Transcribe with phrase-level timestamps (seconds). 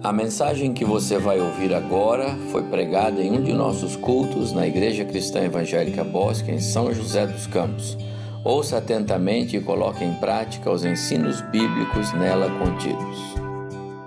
[0.00, 4.64] A mensagem que você vai ouvir agora foi pregada em um de nossos cultos na
[4.64, 7.98] Igreja Cristã Evangélica Bosque, em São José dos Campos.
[8.44, 13.18] Ouça atentamente e coloque em prática os ensinos bíblicos nela contidos.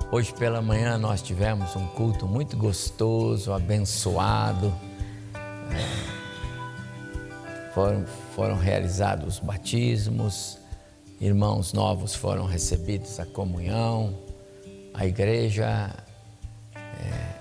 [0.09, 4.73] Hoje pela manhã nós tivemos um culto muito gostoso, abençoado.
[5.35, 5.83] É,
[7.73, 10.57] foram, foram realizados os batismos,
[11.19, 14.30] irmãos novos foram recebidos a comunhão
[14.93, 15.95] a igreja
[16.75, 16.79] é,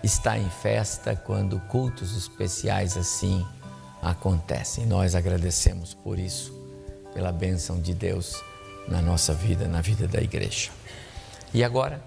[0.03, 3.45] está em festa quando cultos especiais assim
[4.03, 4.87] acontecem.
[4.87, 6.53] Nós agradecemos por isso,
[7.13, 8.43] pela bênção de Deus
[8.89, 10.71] na nossa vida, na vida da igreja.
[11.53, 12.03] E agora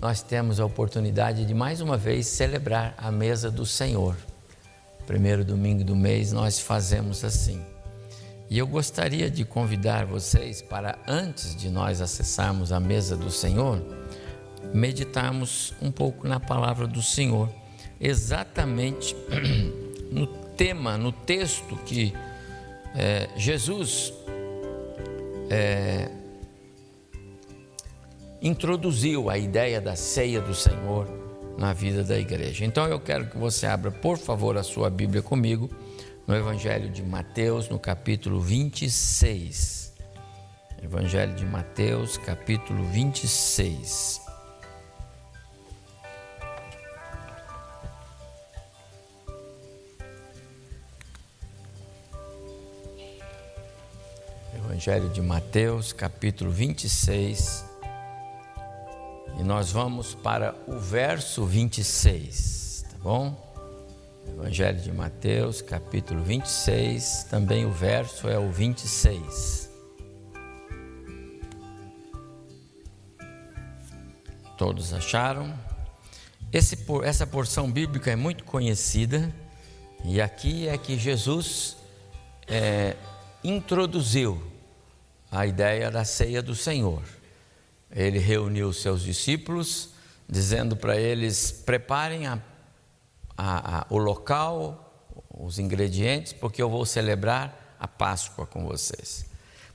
[0.00, 4.16] nós temos a oportunidade de mais uma vez celebrar a mesa do Senhor.
[5.06, 7.60] Primeiro domingo do mês nós fazemos assim.
[8.48, 13.80] E eu gostaria de convidar vocês para, antes de nós acessarmos a mesa do Senhor,
[14.72, 17.48] meditarmos um pouco na palavra do Senhor,
[18.00, 19.16] exatamente
[20.10, 22.12] no tema, no texto que
[22.94, 24.12] é, Jesus
[25.48, 26.10] é,
[28.42, 31.08] introduziu a ideia da ceia do Senhor
[31.58, 32.64] na vida da igreja.
[32.64, 35.70] Então eu quero que você abra, por favor, a sua Bíblia comigo
[36.26, 39.92] no Evangelho de Mateus, no capítulo 26.
[40.82, 44.29] Evangelho de Mateus, capítulo 26.
[54.80, 57.66] Evangelho de Mateus, capítulo 26.
[59.38, 63.54] E nós vamos para o verso 26, tá bom?
[64.26, 69.68] Evangelho de Mateus, capítulo 26, também o verso é o 26.
[74.56, 75.52] Todos acharam?
[76.50, 79.30] Esse, essa porção bíblica é muito conhecida,
[80.06, 81.76] e aqui é que Jesus
[82.48, 82.96] é,
[83.44, 84.50] introduziu
[85.30, 87.02] a ideia da ceia do Senhor.
[87.90, 89.90] Ele reuniu seus discípulos,
[90.28, 92.40] dizendo para eles: preparem a,
[93.36, 99.26] a, a, o local, os ingredientes, porque eu vou celebrar a Páscoa com vocês.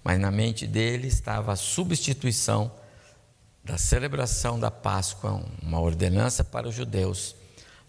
[0.03, 2.71] Mas na mente dele estava a substituição
[3.63, 7.35] da celebração da Páscoa, uma ordenança para os judeus,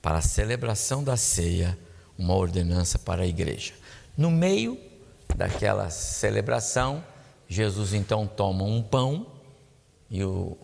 [0.00, 1.78] para a celebração da ceia,
[2.16, 3.74] uma ordenança para a igreja.
[4.16, 4.80] No meio
[5.36, 7.04] daquela celebração,
[7.48, 9.26] Jesus então toma um pão
[10.10, 10.56] e o,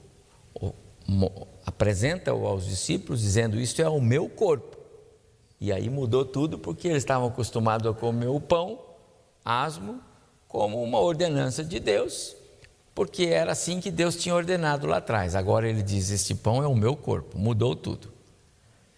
[0.54, 0.72] o,
[1.64, 4.76] apresenta-o aos discípulos, dizendo: Isto é o meu corpo.
[5.60, 8.80] E aí mudou tudo, porque eles estavam acostumados a comer o pão,
[9.44, 10.00] asmo,
[10.48, 12.36] como uma ordenança de Deus,
[12.94, 15.36] porque era assim que Deus tinha ordenado lá atrás.
[15.36, 18.12] Agora ele diz: Este pão é o meu corpo, mudou tudo.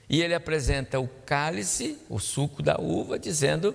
[0.08, 3.74] E ele apresenta o cálice, o suco da uva, dizendo: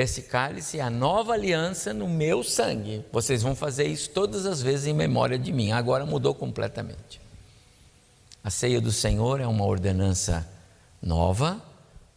[0.00, 3.02] esse cálice é a nova aliança no meu sangue.
[3.10, 5.72] Vocês vão fazer isso todas as vezes em memória de mim.
[5.72, 7.18] Agora mudou completamente.
[8.44, 10.46] A ceia do Senhor é uma ordenança
[11.00, 11.62] nova,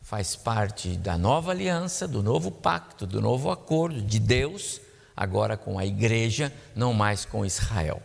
[0.01, 4.81] faz parte da nova aliança, do novo pacto, do novo acordo de Deus,
[5.15, 8.01] agora com a igreja, não mais com Israel.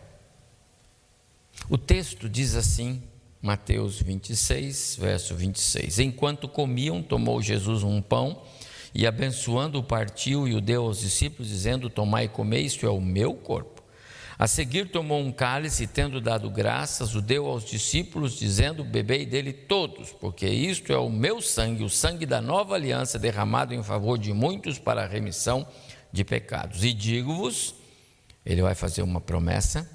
[1.69, 3.03] O texto diz assim,
[3.41, 8.41] Mateus 26, verso 26: Enquanto comiam, tomou Jesus um pão
[8.95, 13.01] e abençoando, partiu e o deu aos discípulos, dizendo: Tomai e comei, isto é o
[13.01, 13.83] meu corpo.
[14.39, 19.25] A seguir tomou um cálice e, tendo dado graças, o deu aos discípulos, dizendo: Bebei
[19.25, 23.83] dele todos, porque isto é o meu sangue, o sangue da nova aliança, derramado em
[23.83, 25.67] favor de muitos para a remissão
[26.09, 26.85] de pecados.
[26.85, 27.75] E digo-vos,
[28.45, 29.89] ele vai fazer uma promessa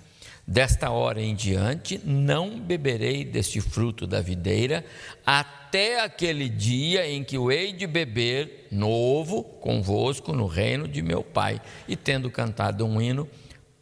[0.51, 4.85] Desta hora em diante, não beberei deste fruto da videira,
[5.25, 11.23] até aquele dia em que o hei de beber novo convosco no reino de meu
[11.23, 11.61] Pai.
[11.87, 13.29] E tendo cantado um hino,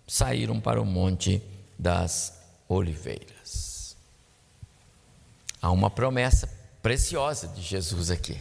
[0.06, 1.42] saíram para o monte
[1.78, 3.96] das oliveiras.
[5.60, 6.48] Há uma promessa
[6.82, 8.38] preciosa de Jesus aqui.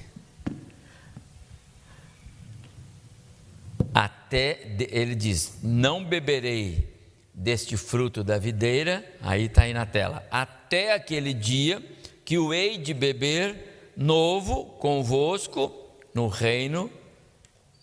[3.94, 6.96] Até ele diz: Não beberei
[7.34, 11.82] deste fruto da videira, aí está aí na tela, até aquele dia
[12.28, 15.72] que o hei de beber novo convosco
[16.14, 16.92] no reino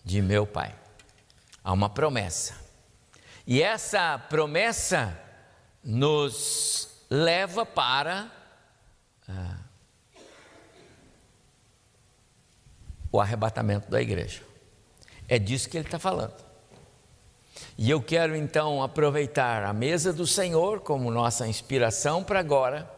[0.03, 0.75] de meu Pai.
[1.63, 2.55] Há uma promessa.
[3.47, 5.19] E essa promessa
[5.83, 8.31] nos leva para
[9.27, 9.57] ah,
[13.11, 14.43] o arrebatamento da igreja.
[15.27, 16.35] É disso que ele está falando.
[17.75, 22.93] E eu quero então aproveitar a mesa do Senhor como nossa inspiração para agora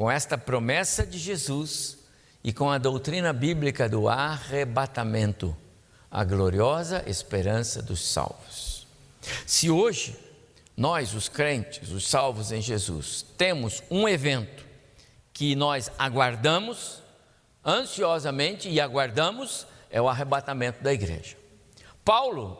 [0.00, 1.98] com esta promessa de Jesus
[2.42, 5.54] e com a doutrina bíblica do arrebatamento,
[6.10, 8.86] a gloriosa esperança dos salvos.
[9.46, 10.18] Se hoje
[10.74, 14.64] nós, os crentes, os salvos em Jesus, temos um evento
[15.34, 17.02] que nós aguardamos
[17.62, 21.36] ansiosamente e aguardamos, é o arrebatamento da igreja.
[22.02, 22.56] Paulo,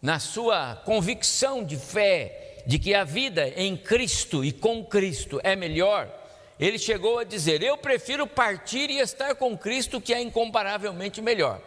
[0.00, 5.54] na sua convicção de fé de que a vida em Cristo e com Cristo é
[5.54, 6.17] melhor,
[6.58, 11.60] ele chegou a dizer: Eu prefiro partir e estar com Cristo, que é incomparavelmente melhor.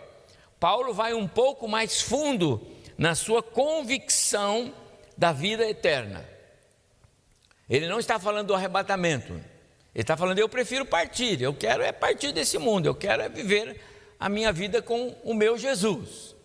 [0.59, 2.61] Paulo vai um pouco mais fundo
[2.97, 4.73] na sua convicção
[5.17, 6.27] da vida eterna.
[7.69, 9.43] Ele não está falando do arrebatamento, ele
[9.95, 13.81] está falando: Eu prefiro partir, eu quero é partir desse mundo, eu quero é viver
[14.19, 16.35] a minha vida com o meu Jesus.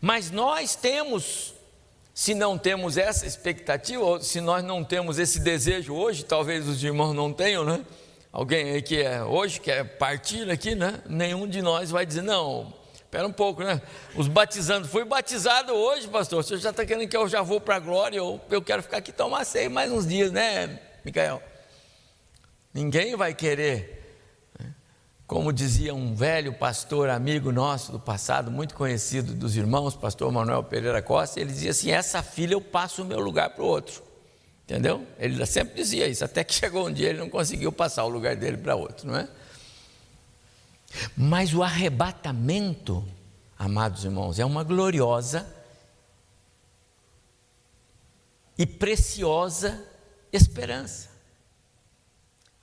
[0.00, 1.54] Mas nós temos
[2.20, 6.84] se não temos essa expectativa, ou se nós não temos esse desejo hoje, talvez os
[6.84, 7.82] irmãos não tenham, né?
[8.30, 11.02] Alguém aí que é hoje quer partir aqui, né?
[11.06, 13.80] Nenhum de nós vai dizer, não, espera um pouco, né?
[14.14, 16.44] Os batizando, fui batizado hoje, pastor.
[16.44, 18.98] Você já está querendo que eu já vou para a glória, ou eu quero ficar
[18.98, 21.42] aqui tomar ceia mais uns dias, né, Micael?
[22.74, 23.99] Ninguém vai querer
[25.30, 30.64] como dizia um velho pastor amigo nosso do passado, muito conhecido dos irmãos, pastor Manuel
[30.64, 34.02] Pereira Costa, ele dizia assim: essa filha eu passo o meu lugar para o outro.
[34.64, 35.06] Entendeu?
[35.20, 38.34] Ele sempre dizia isso, até que chegou um dia ele não conseguiu passar o lugar
[38.34, 39.28] dele para outro, não é?
[41.16, 43.06] Mas o arrebatamento,
[43.56, 45.46] amados irmãos, é uma gloriosa
[48.58, 49.80] e preciosa
[50.32, 51.08] esperança.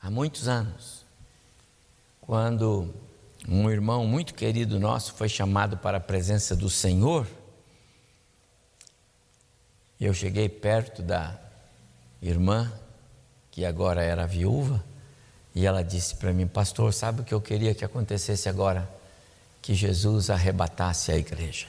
[0.01, 0.96] Há muitos anos,
[2.27, 2.93] quando
[3.47, 7.25] um irmão muito querido nosso foi chamado para a presença do Senhor,
[9.99, 11.39] eu cheguei perto da
[12.21, 12.71] irmã,
[13.49, 14.83] que agora era viúva,
[15.55, 18.87] e ela disse para mim: Pastor, sabe o que eu queria que acontecesse agora?
[19.61, 21.67] Que Jesus arrebatasse a igreja.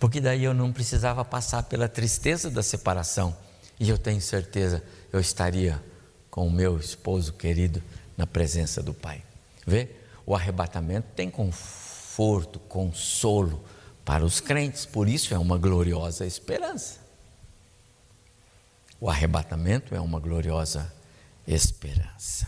[0.00, 3.36] Porque daí eu não precisava passar pela tristeza da separação,
[3.78, 5.80] e eu tenho certeza eu estaria
[6.30, 7.82] com o meu esposo querido
[8.16, 9.22] na presença do Pai.
[9.66, 9.90] Vê?
[10.24, 13.64] O arrebatamento tem conforto, consolo
[14.04, 17.00] para os crentes, por isso é uma gloriosa esperança.
[19.00, 20.92] O arrebatamento é uma gloriosa
[21.46, 22.46] esperança.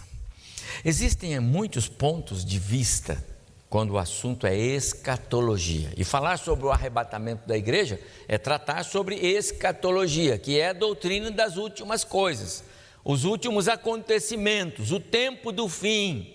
[0.84, 3.25] Existem muitos pontos de vista
[3.69, 5.93] quando o assunto é escatologia.
[5.96, 11.28] E falar sobre o arrebatamento da igreja é tratar sobre escatologia, que é a doutrina
[11.31, 12.62] das últimas coisas,
[13.05, 16.33] os últimos acontecimentos, o tempo do fim.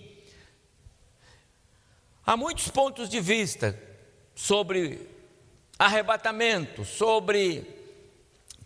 [2.24, 3.78] Há muitos pontos de vista
[4.34, 5.08] sobre
[5.78, 7.66] arrebatamento, sobre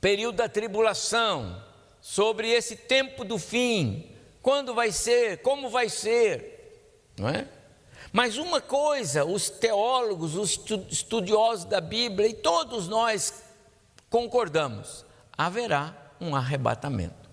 [0.01, 1.63] período da tribulação,
[2.01, 4.11] sobre esse tempo do fim,
[4.43, 7.49] quando vai ser, como vai ser, não é?
[8.13, 10.61] Mas uma coisa, os teólogos, os
[10.91, 13.43] estudiosos da Bíblia e todos nós
[14.11, 15.05] concordamos:
[15.37, 17.24] haverá um arrebatamento.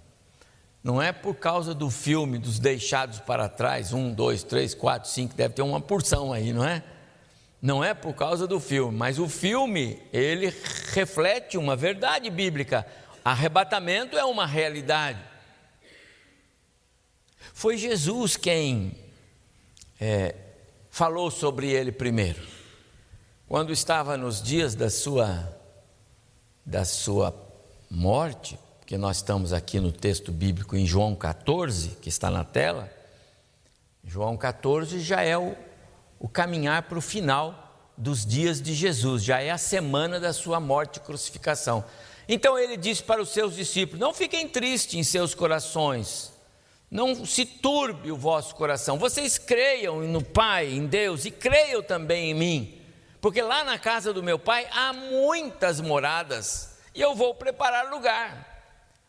[0.83, 5.35] Não é por causa do filme dos deixados para trás, um, dois, três, quatro, cinco,
[5.35, 6.83] deve ter uma porção aí, não é?
[7.61, 10.51] Não é por causa do filme, mas o filme, ele
[10.93, 12.87] reflete uma verdade bíblica.
[13.23, 15.19] Arrebatamento é uma realidade.
[17.53, 18.97] Foi Jesus quem
[19.99, 20.33] é,
[20.89, 22.41] falou sobre ele primeiro.
[23.47, 25.55] Quando estava nos dias da sua,
[26.65, 27.35] da sua
[27.91, 28.57] morte,
[28.91, 32.91] que nós estamos aqui no texto bíblico em João 14, que está na tela,
[34.03, 35.55] João 14 já é o,
[36.19, 40.59] o caminhar para o final dos dias de Jesus, já é a semana da sua
[40.59, 41.85] morte e crucificação.
[42.27, 46.29] Então ele disse para os seus discípulos: Não fiquem tristes em seus corações,
[46.91, 52.31] não se turbe o vosso coração, vocês creiam no Pai, em Deus, e creiam também
[52.31, 52.81] em mim,
[53.21, 58.50] porque lá na casa do meu Pai há muitas moradas, e eu vou preparar lugar.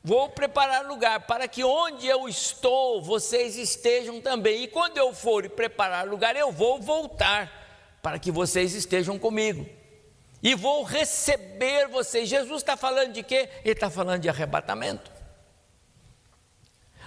[0.04, 4.64] Vou preparar lugar para que onde eu estou, vocês estejam também.
[4.64, 9.64] E quando eu for preparar lugar, eu vou voltar para que vocês estejam comigo.
[10.42, 12.28] E vou receber vocês.
[12.28, 13.48] Jesus está falando de quê?
[13.64, 15.08] Ele está falando de arrebatamento.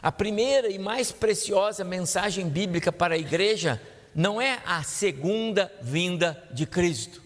[0.02, 3.82] A primeira e mais preciosa mensagem bíblica para a igreja
[4.14, 7.22] não é a segunda vinda de Cristo.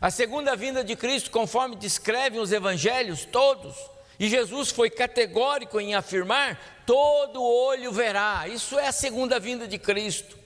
[0.00, 3.76] A segunda vinda de Cristo, conforme descrevem os evangelhos todos,
[4.20, 8.46] e Jesus foi categórico em afirmar: todo olho verá.
[8.46, 10.38] Isso é a segunda vinda de Cristo.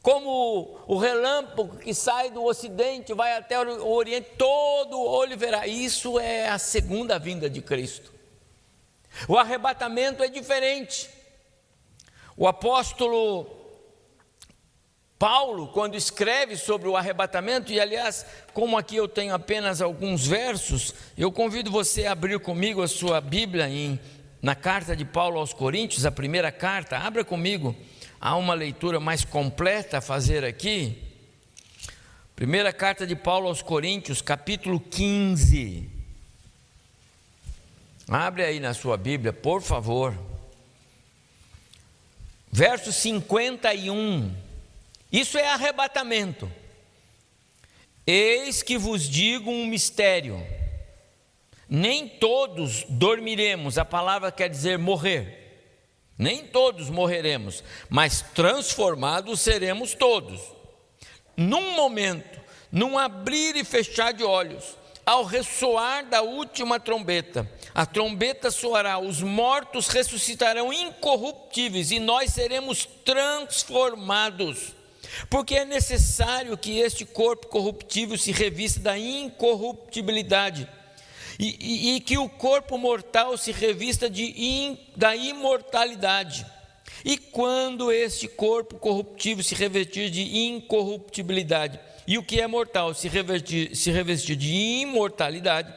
[0.00, 5.66] Como o relâmpago que sai do ocidente vai até o oriente, todo olho verá.
[5.66, 8.12] Isso é a segunda vinda de Cristo.
[9.26, 11.10] O arrebatamento é diferente.
[12.36, 13.61] O apóstolo
[15.22, 20.92] Paulo, quando escreve sobre o arrebatamento, e aliás, como aqui eu tenho apenas alguns versos,
[21.16, 24.00] eu convido você a abrir comigo a sua Bíblia em,
[24.42, 27.72] na carta de Paulo aos Coríntios, a primeira carta, abra comigo,
[28.20, 31.00] há uma leitura mais completa a fazer aqui.
[32.34, 35.88] Primeira carta de Paulo aos Coríntios, capítulo 15.
[38.08, 40.18] Abre aí na sua Bíblia, por favor.
[42.50, 44.41] Verso 51.
[45.12, 46.50] Isso é arrebatamento.
[48.06, 50.44] Eis que vos digo um mistério.
[51.68, 55.40] Nem todos dormiremos, a palavra quer dizer morrer.
[56.18, 60.40] Nem todos morreremos, mas transformados seremos todos.
[61.36, 62.40] Num momento,
[62.70, 69.20] num abrir e fechar de olhos, ao ressoar da última trombeta, a trombeta soará, os
[69.20, 74.74] mortos ressuscitarão incorruptíveis e nós seremos transformados
[75.28, 80.68] porque é necessário que este corpo corruptível se revista da incorruptibilidade.
[81.38, 86.46] E, e, e que o corpo mortal se revista de in, da imortalidade.
[87.04, 93.08] E quando este corpo corruptível se revestir de incorruptibilidade, e o que é mortal se
[93.08, 95.72] revestir, se revestir de imortalidade,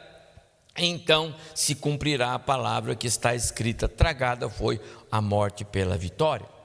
[0.76, 6.55] então se cumprirá a palavra que está escrita: tragada foi a morte pela vitória.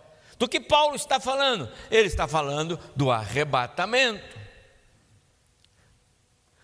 [0.41, 1.69] Do que Paulo está falando?
[1.91, 4.25] Ele está falando do arrebatamento.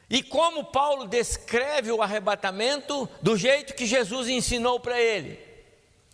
[0.10, 5.40] E como Paulo descreve o arrebatamento do jeito que Jesus ensinou para ele.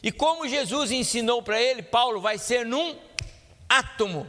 [0.03, 2.97] E como Jesus ensinou para ele, Paulo vai ser num
[3.69, 4.27] átomo.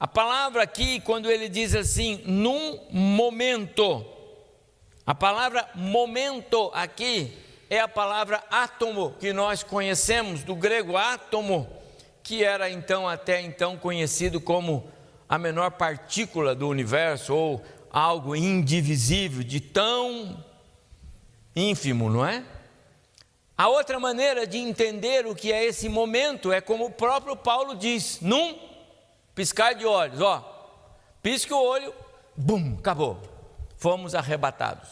[0.00, 4.04] A palavra aqui, quando ele diz assim, num momento,
[5.06, 7.32] a palavra momento aqui
[7.70, 11.83] é a palavra átomo que nós conhecemos, do grego átomo
[12.24, 14.88] que era então até então conhecido como
[15.28, 20.42] a menor partícula do universo ou algo indivisível, de tão
[21.54, 22.42] ínfimo, não é?
[23.56, 27.76] A outra maneira de entender o que é esse momento é como o próprio Paulo
[27.76, 28.58] diz, num
[29.34, 30.40] piscar de olhos, ó,
[31.22, 31.92] pisca o olho,
[32.34, 33.20] bum, acabou,
[33.76, 34.88] fomos arrebatados.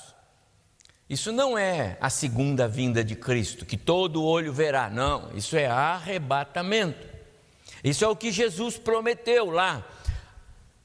[1.08, 5.66] Isso não é a segunda vinda de Cristo, que todo olho verá, não, isso é
[5.66, 7.11] arrebatamento.
[7.82, 9.84] Isso é o que Jesus prometeu lá.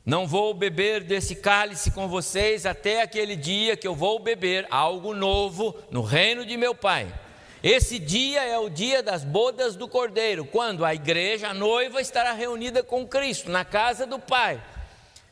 [0.06, 5.14] Não vou beber desse cálice com vocês até aquele dia que eu vou beber algo
[5.14, 7.14] novo no reino de meu Pai.
[7.62, 12.32] Esse dia é o dia das bodas do Cordeiro, quando a igreja, a noiva, estará
[12.32, 14.64] reunida com Cristo na casa do Pai.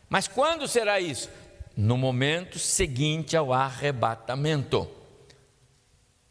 [0.10, 1.30] Mas quando será isso?
[1.78, 4.90] No momento seguinte ao arrebatamento.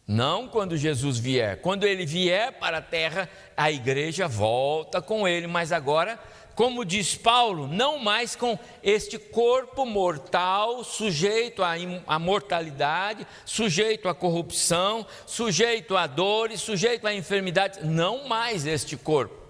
[0.06, 1.61] Não quando Jesus vier.
[1.61, 6.18] Quando ele vier para a terra, a igreja volta com ele, mas agora,
[6.54, 11.62] como diz Paulo, não mais com este corpo mortal, sujeito
[12.06, 17.82] à mortalidade, sujeito à corrupção, sujeito a dores, sujeito a enfermidades.
[17.82, 19.43] Não mais este corpo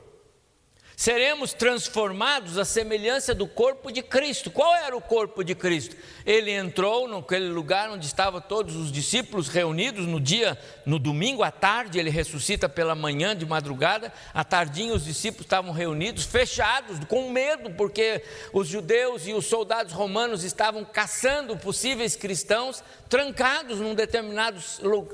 [1.05, 4.51] seremos transformados à semelhança do corpo de Cristo.
[4.51, 5.95] Qual era o corpo de Cristo?
[6.25, 11.51] Ele entrou naquele lugar onde estavam todos os discípulos reunidos no dia, no domingo à
[11.51, 14.11] tarde, ele ressuscita pela manhã de madrugada.
[14.33, 19.93] À tardinha os discípulos estavam reunidos, fechados, com medo, porque os judeus e os soldados
[19.93, 24.59] romanos estavam caçando possíveis cristãos, trancados num determinado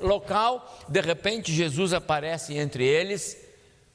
[0.01, 0.87] local.
[0.89, 3.37] De repente Jesus aparece entre eles,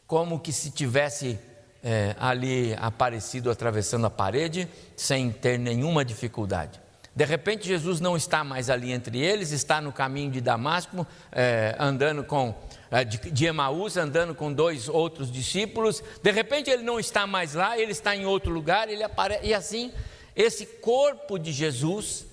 [0.05, 1.39] como que se tivesse
[1.85, 6.81] é, ali aparecido atravessando a parede sem ter nenhuma dificuldade.
[7.15, 11.75] De repente, Jesus não está mais ali entre eles, está no caminho de Damasco, é,
[11.79, 12.53] andando com,
[12.91, 16.03] é, de, de Emaús, andando com dois outros discípulos.
[16.21, 19.53] De repente, ele não está mais lá, ele está em outro lugar, ele aparece, e
[19.53, 19.93] assim,
[20.35, 22.25] esse corpo de Jesus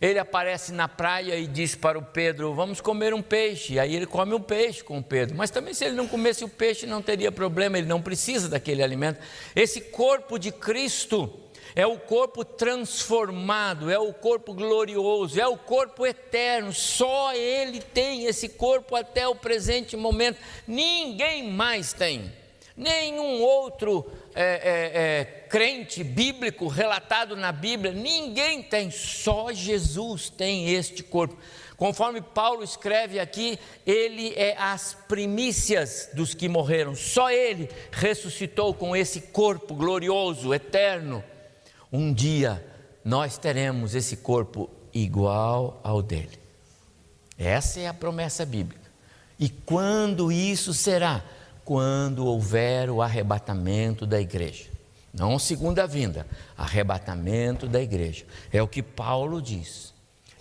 [0.00, 3.78] ele aparece na praia e diz para o Pedro: Vamos comer um peixe.
[3.80, 5.36] Aí ele come um peixe com o Pedro.
[5.36, 8.82] Mas também, se ele não comesse o peixe, não teria problema, ele não precisa daquele
[8.82, 9.18] alimento.
[9.56, 11.32] Esse corpo de Cristo
[11.74, 16.72] é o corpo transformado, é o corpo glorioso, é o corpo eterno.
[16.72, 20.38] Só Ele tem esse corpo até o presente momento.
[20.66, 22.32] Ninguém mais tem.
[22.76, 24.06] Nenhum outro
[24.40, 31.36] é, é, crente bíblico relatado na Bíblia, ninguém tem, só Jesus tem este corpo.
[31.76, 38.94] Conforme Paulo escreve aqui, ele é as primícias dos que morreram, só ele ressuscitou com
[38.94, 41.22] esse corpo glorioso, eterno.
[41.92, 42.64] Um dia
[43.04, 46.38] nós teremos esse corpo igual ao dele.
[47.36, 48.88] Essa é a promessa bíblica.
[49.38, 51.24] E quando isso será?
[51.68, 54.70] Quando houver o arrebatamento da igreja.
[55.12, 58.24] Não segunda vinda, arrebatamento da igreja.
[58.50, 59.92] É o que Paulo diz.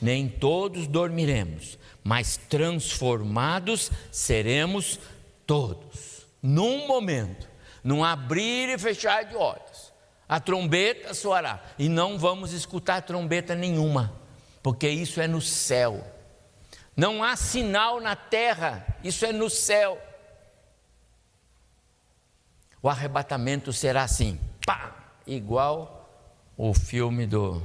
[0.01, 5.01] Nem todos dormiremos, mas transformados seremos
[5.45, 6.25] todos.
[6.41, 7.45] Num momento,
[7.83, 9.91] num abrir e fechar de olhos,
[10.29, 14.13] a trombeta soará e não vamos escutar trombeta nenhuma,
[14.63, 16.07] porque isso é no céu.
[16.95, 20.01] Não há sinal na terra, isso é no céu.
[22.81, 25.97] O arrebatamento será assim, pá, igual
[26.55, 27.61] o filme do,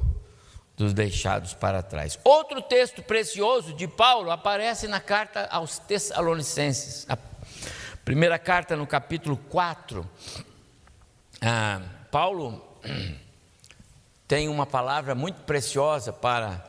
[0.77, 2.19] dos deixados para trás.
[2.25, 7.17] Outro texto precioso de Paulo aparece na carta aos Tessalonicenses, a
[8.05, 10.09] primeira carta no capítulo 4.
[11.41, 12.63] Ah, Paulo
[14.27, 16.65] tem uma palavra muito preciosa para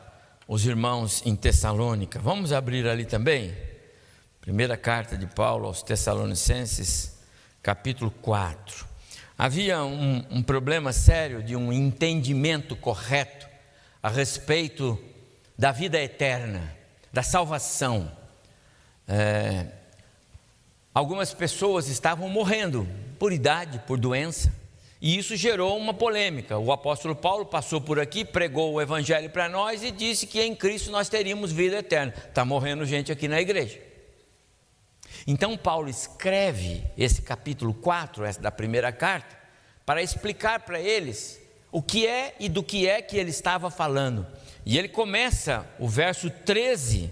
[0.46, 2.18] os irmãos em Tessalônica.
[2.18, 3.56] Vamos abrir ali também?
[4.40, 7.13] Primeira carta de Paulo aos Tessalonicenses,
[7.64, 8.86] capítulo 4.
[9.38, 13.48] Havia um, um problema sério de um entendimento correto
[14.02, 15.02] a respeito
[15.58, 16.76] da vida eterna,
[17.10, 18.12] da salvação.
[19.08, 19.66] É,
[20.92, 22.86] algumas pessoas estavam morrendo
[23.18, 24.52] por idade, por doença.
[25.00, 26.58] E isso gerou uma polêmica.
[26.58, 30.54] O apóstolo Paulo passou por aqui, pregou o evangelho para nós e disse que em
[30.54, 32.12] Cristo nós teríamos vida eterna.
[32.28, 33.93] Está morrendo gente aqui na igreja.
[35.26, 39.38] Então, Paulo escreve esse capítulo 4, essa da primeira carta,
[39.86, 41.40] para explicar para eles
[41.72, 44.26] o que é e do que é que ele estava falando.
[44.66, 47.10] E ele começa o verso 13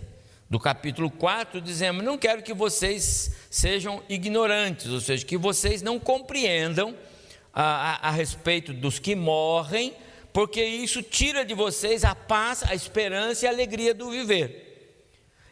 [0.49, 5.99] do capítulo 4 dizendo: Não quero que vocês sejam ignorantes, ou seja, que vocês não
[5.99, 6.95] compreendam
[7.53, 9.95] a, a, a respeito dos que morrem,
[10.33, 14.69] porque isso tira de vocês a paz, a esperança e a alegria do viver.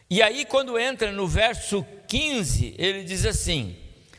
[0.09, 3.77] E aí, quando entra no verso 15, ele diz assim: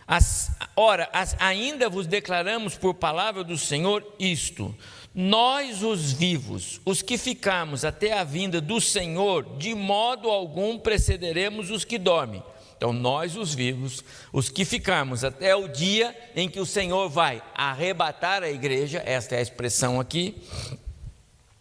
[0.08, 4.74] as, Ora, as, ainda vos declaramos por palavra do Senhor isto:
[5.14, 11.70] nós, os vivos, os que ficamos até a vinda do Senhor, de modo algum precederemos
[11.70, 12.42] os que dormem.
[12.78, 17.44] Então, nós, os vivos, os que ficamos até o dia em que o Senhor vai
[17.54, 20.42] arrebatar a igreja, esta é a expressão aqui,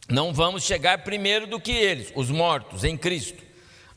[0.08, 3.42] não vamos chegar primeiro do que eles, os mortos em Cristo,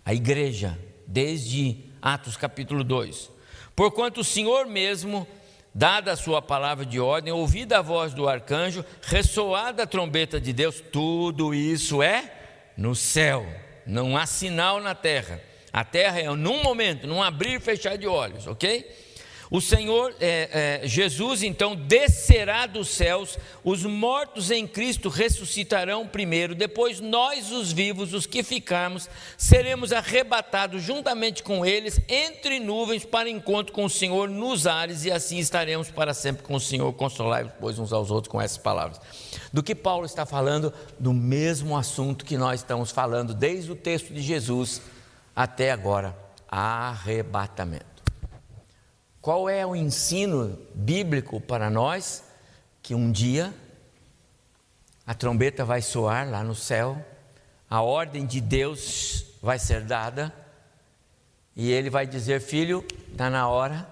[0.04, 3.32] a igreja, desde Atos capítulo 2.
[3.76, 5.26] Porquanto o Senhor mesmo,
[5.74, 10.52] dada a sua palavra de ordem, ouvida a voz do arcanjo, ressoada a trombeta de
[10.52, 12.32] Deus, tudo isso é
[12.78, 13.48] no céu,
[13.88, 15.42] não há sinal na terra
[15.74, 18.88] a terra é num momento, num abrir e fechar de olhos, ok?
[19.54, 26.56] O Senhor é, é, Jesus então descerá dos céus, os mortos em Cristo ressuscitarão primeiro,
[26.56, 33.30] depois nós, os vivos, os que ficarmos, seremos arrebatados juntamente com eles entre nuvens para
[33.30, 36.92] encontro com o Senhor nos ares, e assim estaremos para sempre com o Senhor.
[36.94, 39.00] Consolai pois uns aos outros com essas palavras.
[39.54, 40.74] Do que Paulo está falando?
[41.00, 44.82] Do mesmo assunto que nós estamos falando desde o texto de Jesus
[45.36, 46.18] até agora,
[46.50, 47.93] arrebatamento.
[49.24, 52.26] Qual é o ensino bíblico para nós?
[52.82, 53.54] Que um dia
[55.08, 57.02] a trombeta vai soar lá no céu,
[57.70, 60.34] a ordem de Deus vai ser dada,
[61.56, 63.88] e ele vai dizer: Filho, está na hora,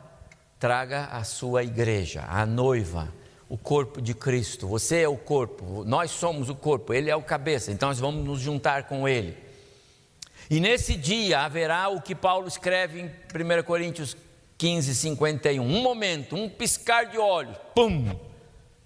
[0.60, 3.08] traga a sua igreja, a noiva,
[3.48, 4.68] o corpo de Cristo.
[4.68, 8.26] Você é o corpo, nós somos o corpo, ele é o cabeça, então nós vamos
[8.26, 9.38] nos juntar com ele.
[10.50, 14.18] E nesse dia haverá o que Paulo escreve em 1 Coríntios
[14.62, 15.64] 15, 51.
[15.64, 18.16] Um momento, um piscar de olhos, pum!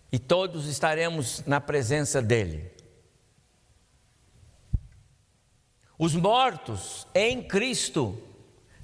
[0.09, 2.71] E todos estaremos na presença dele.
[5.99, 8.17] Os mortos em Cristo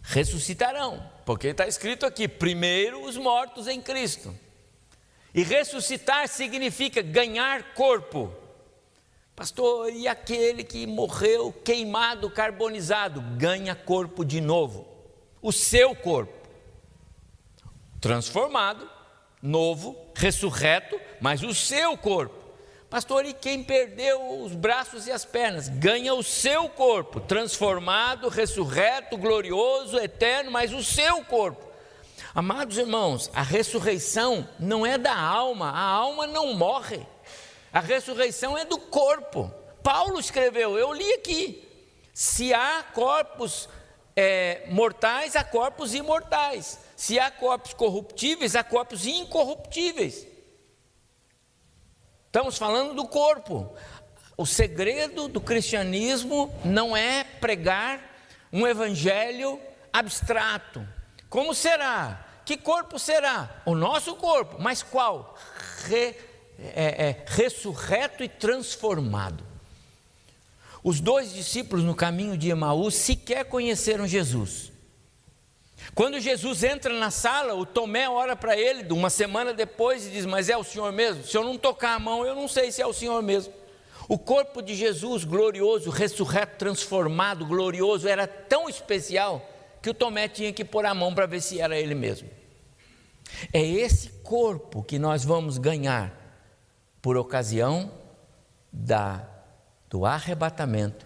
[0.01, 4.37] ressuscitarão, porque está escrito aqui: primeiro os mortos em Cristo.
[5.33, 8.33] E ressuscitar significa ganhar corpo.
[9.33, 14.85] Pastor, e aquele que morreu queimado, carbonizado, ganha corpo de novo?
[15.41, 16.40] O seu corpo.
[18.01, 18.89] Transformado,
[19.41, 22.41] novo, ressurreto, mas o seu corpo.
[22.89, 25.69] Pastor, e quem perdeu os braços e as pernas?
[25.69, 31.71] Ganha o seu corpo, transformado, ressurreto, glorioso, eterno, mas o seu corpo.
[32.33, 37.05] Amados irmãos, a ressurreição não é da alma, a alma não morre.
[37.71, 39.53] A ressurreição é do corpo.
[39.83, 41.67] Paulo escreveu, eu li aqui.
[42.13, 43.69] Se há corpos
[44.15, 46.79] é, mortais, há corpos imortais.
[46.95, 50.27] Se há corpos corruptíveis, há corpos incorruptíveis.
[52.27, 53.73] Estamos falando do corpo.
[54.37, 58.01] O segredo do cristianismo não é pregar
[58.51, 59.59] um evangelho
[59.91, 60.87] abstrato.
[61.29, 63.61] Como será Que corpo será?
[63.65, 65.37] O nosso corpo, mas qual?
[65.85, 66.15] Re,
[66.57, 69.50] é, é, ressurreto e transformado.
[70.83, 74.71] Os dois discípulos no caminho de Emaús sequer conheceram Jesus.
[75.93, 80.25] Quando Jesus entra na sala, o Tomé ora para ele, uma semana depois, e diz:
[80.25, 81.23] Mas é o Senhor mesmo?
[81.23, 83.53] Se eu não tocar a mão, eu não sei se é o Senhor mesmo.
[84.07, 89.47] O corpo de Jesus, glorioso, ressurreto, transformado, glorioso, era tão especial
[89.81, 92.29] que o Tomé tinha que pôr a mão para ver se era ele mesmo.
[93.53, 96.13] É esse corpo que nós vamos ganhar
[97.01, 97.91] por ocasião
[98.71, 99.27] da,
[99.91, 101.05] do arrebatamento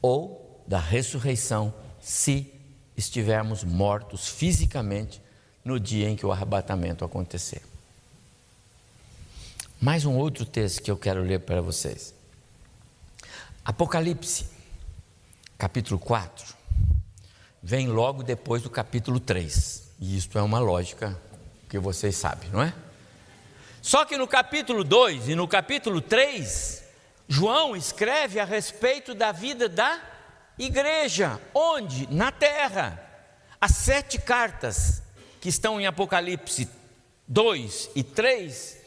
[0.00, 2.50] ou da ressurreição, se
[2.96, 5.20] estivermos mortos fisicamente
[5.62, 7.62] no dia em que o arrebatamento acontecer.
[9.78, 12.14] Mais um outro texto que eu quero ler para vocês.
[13.64, 14.46] Apocalipse,
[15.58, 16.54] capítulo 4,
[17.62, 19.90] vem logo depois do capítulo 3.
[20.00, 21.20] E isto é uma lógica
[21.68, 22.72] que vocês sabem, não é?
[23.82, 26.81] Só que no capítulo 2 e no capítulo 3,
[27.28, 30.00] João escreve a respeito da vida da
[30.58, 32.12] igreja, onde?
[32.12, 33.02] Na terra.
[33.60, 35.02] As sete cartas
[35.40, 36.68] que estão em Apocalipse
[37.28, 38.78] 2 e 3,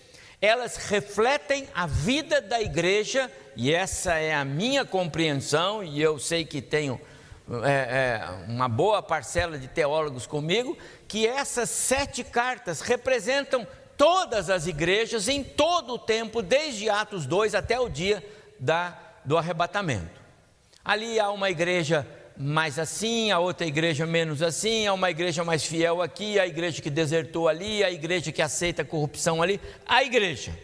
[0.42, 6.46] elas refletem a vida da igreja, e essa é a minha compreensão, e eu sei
[6.46, 7.00] que tenho
[7.64, 13.68] é, é, uma boa parcela de teólogos comigo, que essas sete cartas representam
[13.98, 18.24] todas as igrejas em todo o tempo, desde Atos 2 até o dia
[18.60, 20.22] da, do arrebatamento.
[20.84, 25.64] Ali há uma igreja mais assim, a outra igreja menos assim, há uma igreja mais
[25.64, 30.04] fiel aqui, a igreja que desertou ali, a igreja que aceita a corrupção ali, a
[30.04, 30.58] igreja.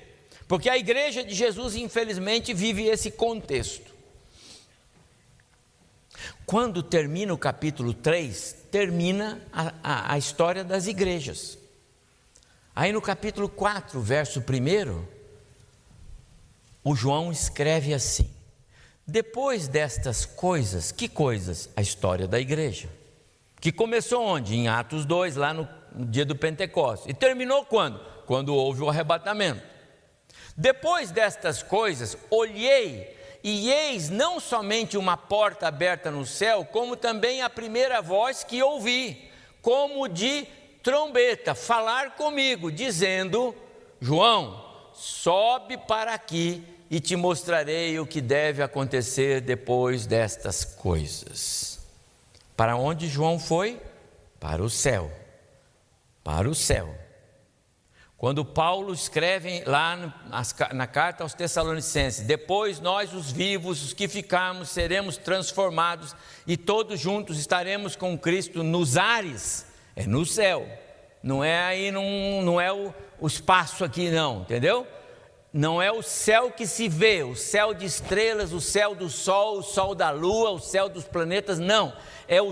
[0.48, 3.90] Porque a igreja de Jesus, infelizmente, vive esse contexto.
[6.46, 11.58] Quando termina o capítulo 3, termina a, a, a história das igrejas.
[12.82, 15.06] Aí no capítulo 4, verso 1,
[16.84, 18.28] o João escreve assim:
[19.06, 21.70] depois destas coisas, que coisas?
[21.76, 22.90] A história da igreja.
[23.60, 24.56] Que começou onde?
[24.56, 27.08] Em Atos 2, lá no, no dia do Pentecostes.
[27.08, 28.00] E terminou quando?
[28.26, 29.62] Quando houve o arrebatamento.
[30.58, 37.44] Depois destas coisas, olhei e eis não somente uma porta aberta no céu, como também
[37.44, 39.30] a primeira voz que ouvi,
[39.62, 40.48] como de
[40.84, 43.56] trombeta, falar comigo, dizendo:
[44.00, 44.64] João,
[44.94, 51.80] sobe para aqui e te mostrarei o que deve acontecer depois destas coisas.
[52.56, 53.82] Para onde João foi?
[54.40, 55.12] Para o céu.
[56.24, 56.94] Para o céu.
[58.22, 60.14] Quando Paulo escreve lá
[60.74, 66.16] na carta aos Tessalonicenses: Depois nós, os vivos, os que ficarmos, seremos transformados
[66.46, 70.68] e todos juntos estaremos com Cristo nos ares, é no céu.
[71.22, 74.88] Não é aí, não, não é o, o espaço aqui, não, entendeu?
[75.54, 79.60] não é o céu que se vê, o céu de estrelas, o céu do sol,
[79.60, 81.94] o sol da lua, o céu dos planetas, não.
[82.28, 82.52] É o,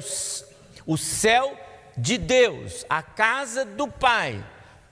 [0.85, 1.57] o céu
[1.95, 4.43] de Deus, a casa do Pai.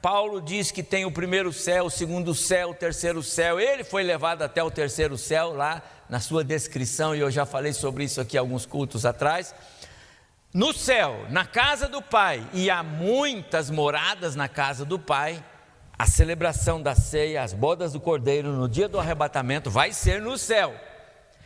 [0.01, 3.59] Paulo diz que tem o primeiro céu, o segundo céu, o terceiro céu.
[3.59, 7.73] Ele foi levado até o terceiro céu, lá na sua descrição, e eu já falei
[7.73, 9.53] sobre isso aqui alguns cultos atrás.
[10.53, 15.43] No céu, na casa do Pai, e há muitas moradas na casa do Pai
[15.99, 20.37] a celebração da ceia, as bodas do cordeiro no dia do arrebatamento vai ser no
[20.37, 20.75] céu.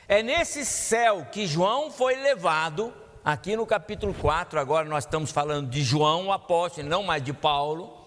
[0.10, 5.70] É nesse céu que João foi levado, aqui no capítulo 4, agora nós estamos falando
[5.70, 8.01] de João, o apóstolo, não mais de Paulo.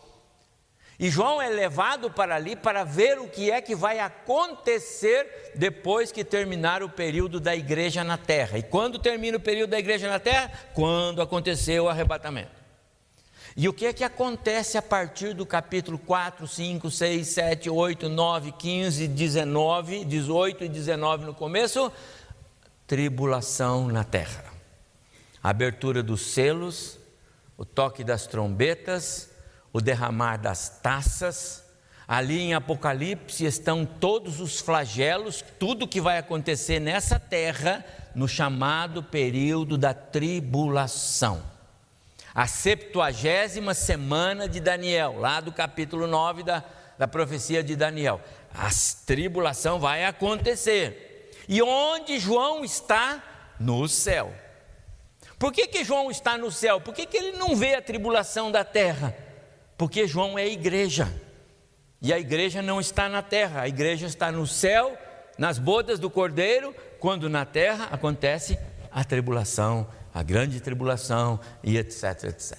[0.99, 6.13] E João é levado para ali para ver o que é que vai acontecer depois
[6.13, 8.59] que terminar o período da igreja na terra.
[8.59, 10.53] E quando termina o período da igreja na terra?
[10.73, 12.65] Quando aconteceu o arrebatamento.
[13.57, 18.09] E o que é que acontece a partir do capítulo 4, 5, 6, 7, 8,
[18.09, 21.93] 9, 15, 19, 18 e 19 no começo?
[22.87, 24.45] Tribulação na terra.
[25.43, 26.99] abertura dos selos,
[27.57, 29.34] o toque das trombetas,
[29.75, 31.63] o derramar das taças.
[32.09, 37.85] Ali em Apocalipse estão todos os flagelos, tudo que vai acontecer nessa terra
[38.15, 41.53] no chamado período da tribulação
[42.35, 46.65] a septuagésima semana de Daniel, lá do capítulo 9 da,
[46.99, 48.21] da profecia de Daniel.
[48.53, 48.69] A
[49.07, 51.31] tribulação vai acontecer.
[51.49, 53.23] E onde João está?
[53.61, 54.35] No céu.
[55.39, 56.81] Por que, que João está no céu?
[56.81, 59.15] Por que, que ele não vê a tribulação da terra?
[59.77, 61.13] Porque João é igreja.
[62.01, 64.97] E a igreja não está na terra, a igreja está no céu,
[65.39, 68.59] nas bodas do cordeiro, quando na terra acontece
[68.93, 72.57] a tribulação a grande tribulação e etc, etc.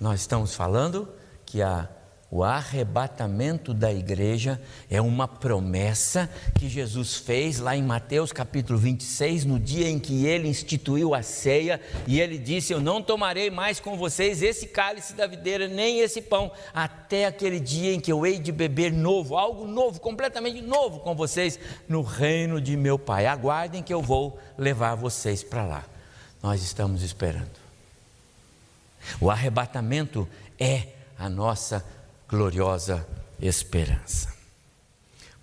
[0.00, 1.08] Nós estamos falando
[1.46, 1.88] que a
[2.28, 4.60] o arrebatamento da igreja
[4.90, 10.26] é uma promessa que Jesus fez lá em Mateus capítulo 26, no dia em que
[10.26, 15.14] ele instituiu a ceia, e ele disse: Eu não tomarei mais com vocês esse cálice
[15.14, 19.36] da videira, nem esse pão, até aquele dia em que eu hei de beber novo,
[19.36, 23.26] algo novo, completamente novo com vocês, no reino de meu Pai.
[23.26, 25.84] Aguardem que eu vou levar vocês para lá.
[26.42, 27.66] Nós estamos esperando.
[29.20, 31.84] O arrebatamento é a nossa
[32.28, 33.06] gloriosa
[33.40, 34.34] esperança.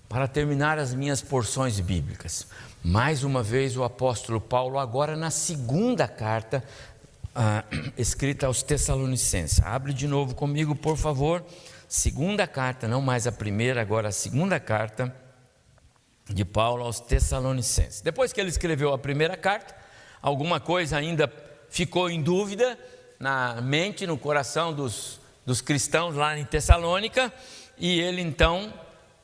[0.10, 2.48] Para terminar as minhas porções bíblicas,
[2.84, 6.64] mais uma vez o apóstolo Paulo, agora na segunda carta
[7.34, 7.64] ah,
[7.98, 9.62] escrita aos Tessalonicenses.
[9.64, 11.44] Abre de novo comigo, por favor.
[11.88, 15.16] Segunda carta, não mais a primeira, agora a segunda carta
[16.28, 18.02] de Paulo aos Tessalonicenses.
[18.02, 19.76] Depois que ele escreveu a primeira carta,
[20.22, 21.32] alguma coisa ainda
[21.70, 22.78] ficou em dúvida
[23.20, 27.32] na mente, no coração dos dos cristãos lá em Tessalônica,
[27.78, 28.74] e ele então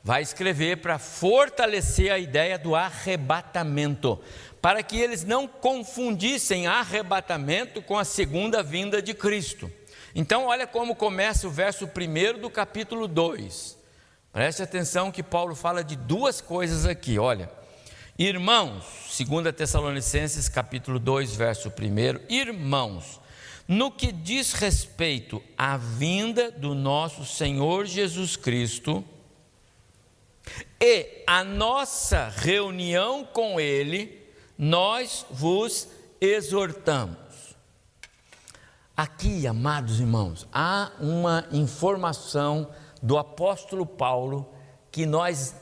[0.02, 4.18] vai escrever para fortalecer a ideia do arrebatamento,
[4.60, 9.70] para que eles não confundissem arrebatamento com a segunda vinda de Cristo.
[10.14, 13.78] Então, olha como começa o verso 1 do capítulo 2.
[14.32, 17.50] Preste atenção que Paulo fala de duas coisas aqui, olha.
[18.18, 18.84] Irmãos,
[19.16, 23.20] 2 Tessalonicenses capítulo 2, verso 1, irmãos,
[23.70, 29.04] no que diz respeito à vinda do nosso Senhor Jesus Cristo
[30.80, 34.26] e a nossa reunião com Ele,
[34.58, 35.86] nós vos
[36.20, 37.54] exortamos.
[38.96, 42.68] Aqui, amados irmãos, há uma informação
[43.00, 44.52] do apóstolo Paulo
[44.90, 45.54] que nós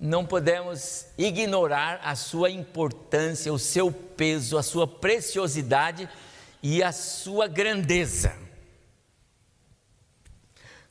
[0.00, 6.08] não podemos ignorar a sua importância, o seu peso, a sua preciosidade
[6.64, 8.32] e a sua grandeza.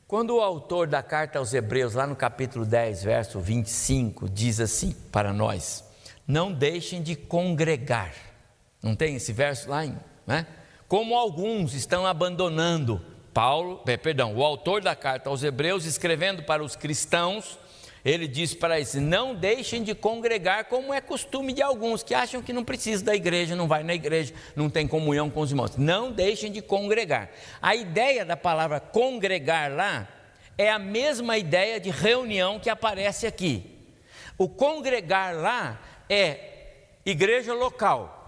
[0.06, 4.94] Quando o autor da carta aos Hebreus, lá no capítulo 10, verso 25, diz assim
[5.10, 5.82] para nós:
[6.28, 8.14] Não deixem de congregar.
[8.80, 9.84] Não tem esse verso lá,
[10.24, 10.46] né?
[10.86, 16.76] Como alguns estão abandonando Paulo, perdão, o autor da carta aos Hebreus escrevendo para os
[16.76, 17.58] cristãos,
[18.04, 22.42] ele diz para eles: não deixem de congregar, como é costume de alguns que acham
[22.42, 25.76] que não precisa da igreja, não vai na igreja, não tem comunhão com os irmãos.
[25.76, 27.30] Não deixem de congregar.
[27.62, 30.06] A ideia da palavra congregar lá
[30.58, 33.70] é a mesma ideia de reunião que aparece aqui.
[34.36, 36.38] O congregar lá é
[37.06, 38.20] igreja local.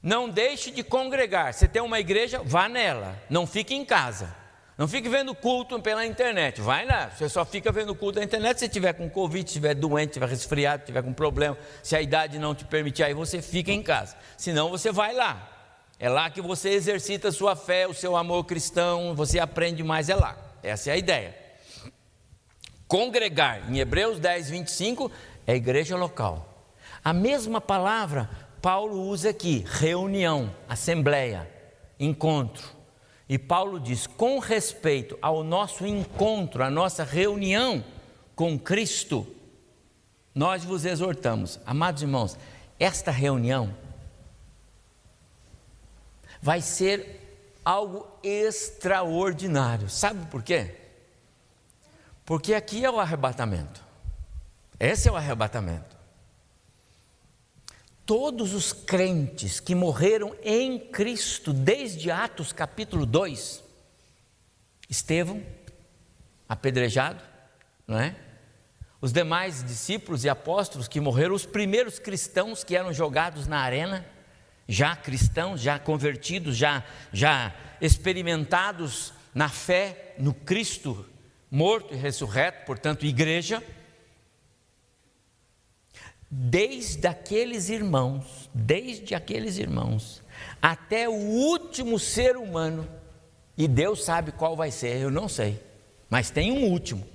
[0.00, 1.52] Não deixe de congregar.
[1.52, 4.43] Você tem uma igreja, vá nela, não fique em casa.
[4.76, 6.60] Não fique vendo culto pela internet.
[6.60, 7.08] Vai lá.
[7.10, 10.82] Você só fica vendo culto na internet se tiver com Covid, estiver doente, estiver resfriado,
[10.82, 14.16] estiver com problema, se a idade não te permitir, aí você fica em casa.
[14.36, 15.50] Senão você vai lá.
[15.98, 20.08] É lá que você exercita a sua fé, o seu amor cristão, você aprende mais,
[20.08, 20.36] é lá.
[20.62, 21.36] Essa é a ideia.
[22.88, 25.10] Congregar, em Hebreus 10, 25,
[25.46, 26.68] é igreja local.
[27.02, 28.28] A mesma palavra
[28.60, 31.48] Paulo usa aqui: reunião, assembleia,
[32.00, 32.66] encontro.
[33.28, 37.84] E Paulo diz: com respeito ao nosso encontro, à nossa reunião
[38.34, 39.26] com Cristo,
[40.34, 42.36] nós vos exortamos, amados irmãos,
[42.78, 43.74] esta reunião
[46.42, 49.88] vai ser algo extraordinário.
[49.88, 50.74] Sabe por quê?
[52.26, 53.82] Porque aqui é o arrebatamento.
[54.78, 55.93] Esse é o arrebatamento
[58.06, 63.62] todos os crentes que morreram em Cristo, desde Atos capítulo 2,
[64.88, 65.42] Estevão,
[66.48, 67.22] apedrejado,
[67.86, 68.14] não é?
[69.00, 74.06] Os demais discípulos e apóstolos que morreram, os primeiros cristãos que eram jogados na arena,
[74.66, 81.06] já cristãos, já convertidos, já, já experimentados na fé no Cristo
[81.50, 83.62] morto e ressurreto, portanto, igreja
[86.36, 90.20] desde aqueles irmãos, desde aqueles irmãos,
[90.60, 92.88] até o último ser humano,
[93.56, 95.60] e Deus sabe qual vai ser, eu não sei,
[96.10, 97.06] mas tem um último.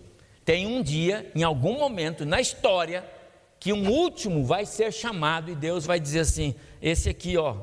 [0.45, 3.05] Tem um dia, em algum momento na história,
[3.59, 7.57] que um último vai ser chamado e Deus vai dizer assim: esse aqui, ó,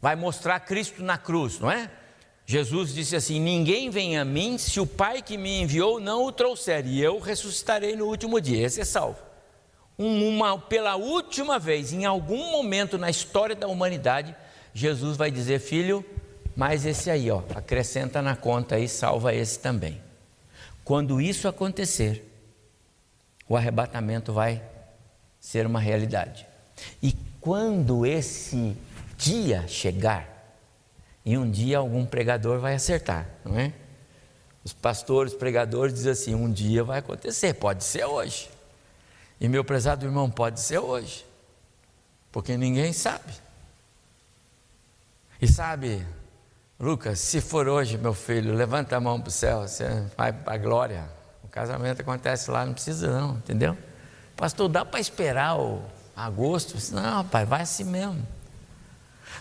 [0.00, 1.88] vai mostrar Cristo na cruz, não é?
[2.50, 6.32] Jesus disse assim: Ninguém vem a mim se o Pai que me enviou não o
[6.32, 8.66] trouxer, e eu ressuscitarei no último dia.
[8.66, 9.20] Esse é salvo.
[9.96, 14.34] Uma, pela última vez, em algum momento na história da humanidade,
[14.74, 16.04] Jesus vai dizer: Filho,
[16.56, 20.00] mas esse aí, ó, acrescenta na conta e salva esse também.
[20.82, 22.28] Quando isso acontecer,
[23.48, 24.60] o arrebatamento vai
[25.38, 26.44] ser uma realidade.
[27.00, 28.76] E quando esse
[29.16, 30.39] dia chegar,
[31.24, 33.72] E um dia algum pregador vai acertar, não é?
[34.64, 38.50] Os pastores, pregadores dizem assim: um dia vai acontecer, pode ser hoje.
[39.40, 41.24] E meu prezado irmão, pode ser hoje,
[42.30, 43.32] porque ninguém sabe.
[45.40, 46.06] E sabe,
[46.78, 50.54] Lucas, se for hoje, meu filho, levanta a mão para o céu, você vai para
[50.54, 51.08] a glória.
[51.42, 53.76] O casamento acontece lá, não precisa não, entendeu?
[54.36, 55.82] Pastor, dá para esperar o
[56.14, 56.76] agosto?
[56.94, 58.26] Não, pai, vai assim mesmo.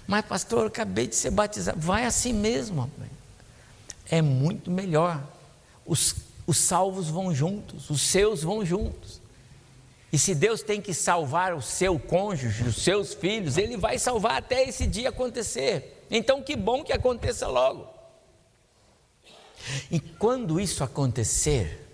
[0.07, 1.79] Mas, pastor, eu acabei de ser batizado.
[1.79, 2.89] Vai assim mesmo.
[4.09, 5.23] É muito melhor.
[5.85, 6.15] Os,
[6.47, 9.21] os salvos vão juntos, os seus vão juntos.
[10.11, 14.37] E se Deus tem que salvar o seu cônjuge, os seus filhos, Ele vai salvar
[14.37, 16.05] até esse dia acontecer.
[16.09, 17.87] Então, que bom que aconteça logo.
[19.91, 21.87] E quando isso acontecer,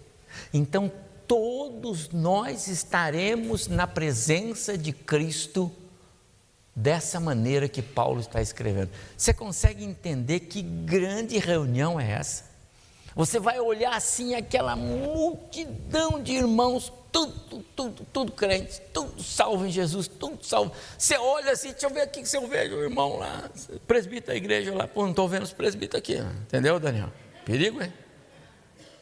[0.54, 0.91] então
[1.28, 5.72] todos nós estaremos na presença de Cristo
[6.76, 8.90] dessa maneira que Paulo está escrevendo.
[9.16, 12.56] Você consegue entender que grande reunião é essa?
[13.16, 19.72] Você vai olhar assim aquela multidão de irmãos, tudo, tudo, tudo crente, tudo salvo em
[19.72, 20.74] Jesus, tudo salvo.
[20.98, 23.50] Você olha assim, deixa eu ver aqui que você vê o irmão lá,
[23.88, 27.10] presbítero da igreja lá, pô, não estou vendo os presbíteros aqui, entendeu, Daniel?
[27.46, 27.94] Perigo, hein?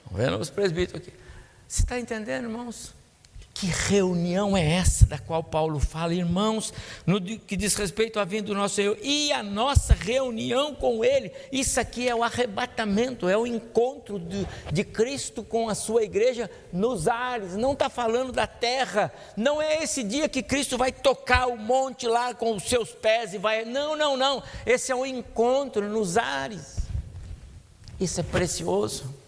[0.03, 1.17] Estou vendo os presbíteros aqui.
[1.67, 2.93] Você está entendendo, irmãos?
[3.53, 6.73] Que reunião é essa da qual Paulo fala, irmãos,
[7.05, 11.31] no que diz respeito à vinda do nosso Senhor e a nossa reunião com Ele?
[11.51, 16.49] Isso aqui é o arrebatamento, é o encontro de, de Cristo com a sua igreja
[16.73, 21.45] nos ares, não está falando da terra, não é esse dia que Cristo vai tocar
[21.47, 23.65] o monte lá com os seus pés e vai.
[23.65, 26.77] Não, não, não, esse é o encontro nos ares,
[27.99, 29.22] isso é precioso.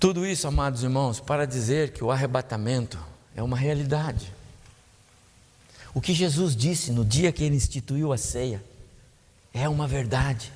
[0.00, 2.98] Tudo isso, amados irmãos, para dizer que o arrebatamento
[3.36, 4.32] é uma realidade.
[5.92, 8.64] O que Jesus disse no dia que ele instituiu a ceia
[9.52, 10.50] é uma verdade.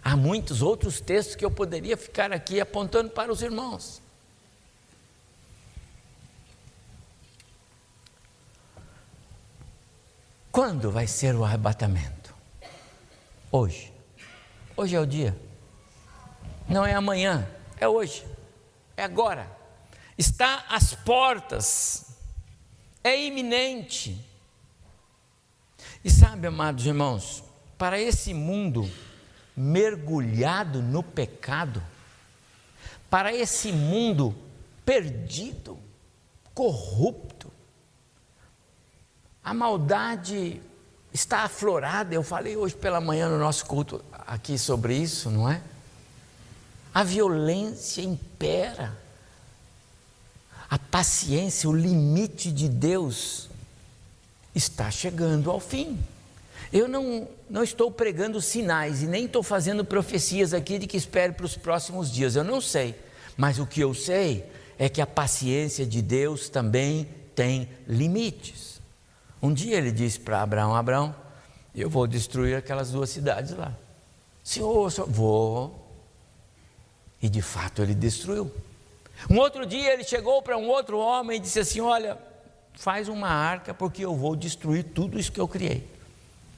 [0.00, 4.00] Há muitos outros textos que eu poderia ficar aqui apontando para os irmãos.
[10.52, 12.32] Quando vai ser o arrebatamento?
[13.50, 13.92] Hoje.
[14.76, 15.36] Hoje é o dia.
[16.68, 17.44] Não é amanhã,
[17.80, 18.35] é hoje
[18.96, 19.50] é agora,
[20.16, 22.06] está às portas,
[23.04, 24.24] é iminente.
[26.04, 27.42] E sabe, amados irmãos,
[27.76, 28.90] para esse mundo
[29.56, 31.82] mergulhado no pecado,
[33.10, 34.34] para esse mundo
[34.84, 35.78] perdido,
[36.54, 37.52] corrupto,
[39.42, 40.60] a maldade
[41.12, 42.14] está aflorada.
[42.14, 45.62] Eu falei hoje pela manhã no nosso culto aqui sobre isso, não é?
[46.96, 48.96] A violência impera,
[50.66, 53.50] a paciência, o limite de Deus
[54.54, 55.98] está chegando ao fim.
[56.72, 61.34] Eu não, não estou pregando sinais e nem estou fazendo profecias aqui de que espere
[61.34, 62.94] para os próximos dias, eu não sei,
[63.36, 68.80] mas o que eu sei é que a paciência de Deus também tem limites.
[69.42, 71.14] Um dia ele disse para Abraão: Abraão,
[71.74, 73.74] eu vou destruir aquelas duas cidades lá.
[74.42, 75.85] Senhor, senhor vou,
[77.20, 78.50] e de fato ele destruiu.
[79.30, 82.18] Um outro dia ele chegou para um outro homem e disse assim: Olha,
[82.74, 85.88] faz uma arca porque eu vou destruir tudo isso que eu criei.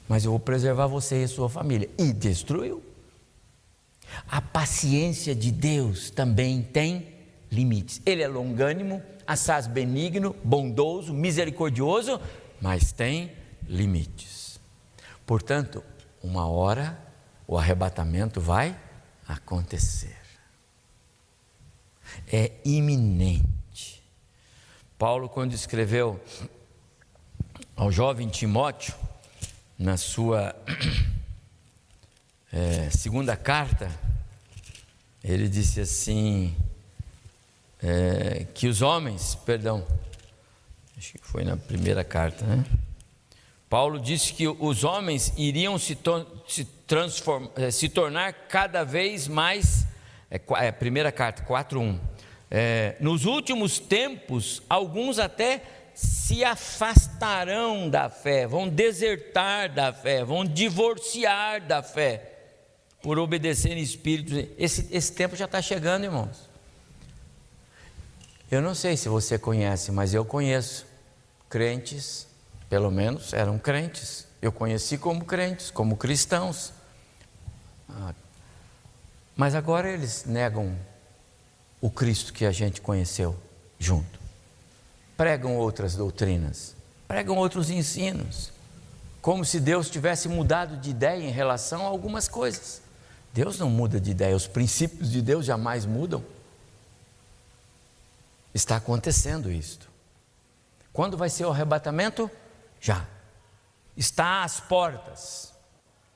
[0.07, 1.89] Mas eu vou preservar você e sua família.
[1.97, 2.83] E destruiu.
[4.27, 7.15] A paciência de Deus também tem
[7.51, 8.01] limites.
[8.05, 12.19] Ele é longânimo, assaz benigno, bondoso, misericordioso,
[12.59, 13.31] mas tem
[13.67, 14.59] limites.
[15.27, 15.83] Portanto,
[16.23, 16.99] uma hora
[17.47, 18.75] o arrebatamento vai
[19.27, 20.18] acontecer
[22.31, 24.03] é iminente.
[24.97, 26.19] Paulo, quando escreveu
[27.75, 28.93] ao jovem Timóteo,
[29.77, 30.55] na sua
[32.51, 33.89] é, segunda carta,
[35.23, 36.55] ele disse assim:
[37.81, 39.85] é, que os homens, perdão,
[40.97, 42.65] acho que foi na primeira carta, né?
[43.69, 46.67] Paulo disse que os homens iriam se, to se,
[47.55, 49.85] é, se tornar cada vez mais
[50.31, 51.99] é, é primeira carta, 4.1.
[52.51, 55.61] É, nos últimos tempos, alguns até
[55.93, 62.37] se afastarão da fé, vão desertar da fé, vão divorciar da fé,
[63.01, 64.45] por obedecerem espíritos.
[64.57, 66.49] Esse, esse tempo já está chegando, irmãos.
[68.49, 70.87] Eu não sei se você conhece, mas eu conheço
[71.49, 72.27] crentes,
[72.69, 74.25] pelo menos eram crentes.
[74.41, 76.73] Eu conheci como crentes, como cristãos.
[77.89, 78.13] Ah,
[79.35, 80.75] mas agora eles negam
[81.81, 83.35] o Cristo que a gente conheceu
[83.77, 84.19] junto.
[85.15, 86.75] Pregam outras doutrinas,
[87.07, 88.51] pregam outros ensinos.
[89.21, 92.81] como se Deus tivesse mudado de ideia em relação a algumas coisas.
[93.33, 96.23] Deus não muda de ideia, os princípios de Deus jamais mudam.
[98.53, 99.89] Está acontecendo isto.
[100.91, 102.29] Quando vai ser o arrebatamento?
[102.81, 103.05] Já.
[103.95, 105.53] Está às portas.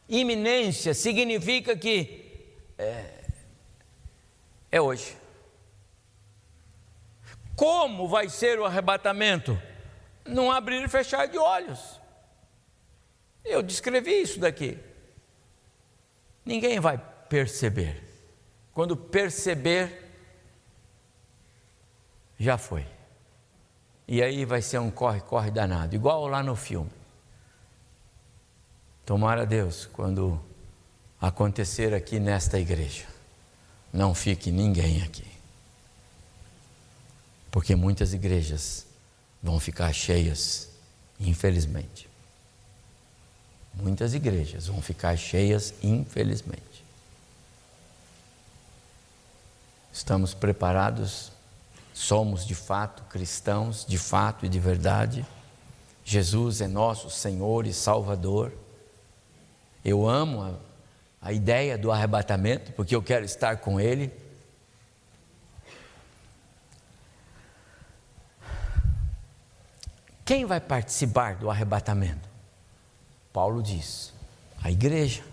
[0.09, 3.25] Iminência significa que é,
[4.71, 5.15] é hoje.
[7.55, 9.59] Como vai ser o arrebatamento?
[10.25, 11.99] Não abrir e fechar de olhos.
[13.43, 14.77] Eu descrevi isso daqui.
[16.45, 16.97] Ninguém vai
[17.29, 18.01] perceber.
[18.73, 20.11] Quando perceber,
[22.39, 22.85] já foi.
[24.07, 26.91] E aí vai ser um corre-corre danado, igual lá no filme.
[29.05, 30.39] Tomara Deus, quando
[31.19, 33.05] acontecer aqui nesta igreja,
[33.91, 35.32] não fique ninguém aqui.
[37.53, 38.83] Porque muitas igrejas
[39.41, 40.69] vão ficar cheias,
[41.19, 42.09] infelizmente.
[43.75, 46.83] Muitas igrejas vão ficar cheias, infelizmente.
[49.93, 51.31] Estamos preparados?
[51.93, 55.23] Somos de fato cristãos, de fato e de verdade?
[56.03, 58.51] Jesus é nosso Senhor e Salvador.
[59.85, 60.53] Eu amo a,
[61.21, 64.11] a ideia do arrebatamento, porque eu quero estar com Ele.
[70.25, 72.29] Quem vai participar do arrebatamento?
[73.31, 74.13] Paulo diz,
[74.61, 75.23] a igreja.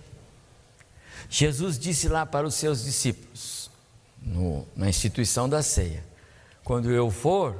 [1.28, 3.70] Jesus disse lá para os seus discípulos,
[4.20, 6.04] no, na instituição da ceia:
[6.64, 7.56] quando eu for,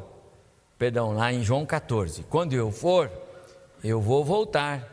[0.77, 3.11] perdão, lá em João 14, quando eu for,
[3.85, 4.89] eu vou voltar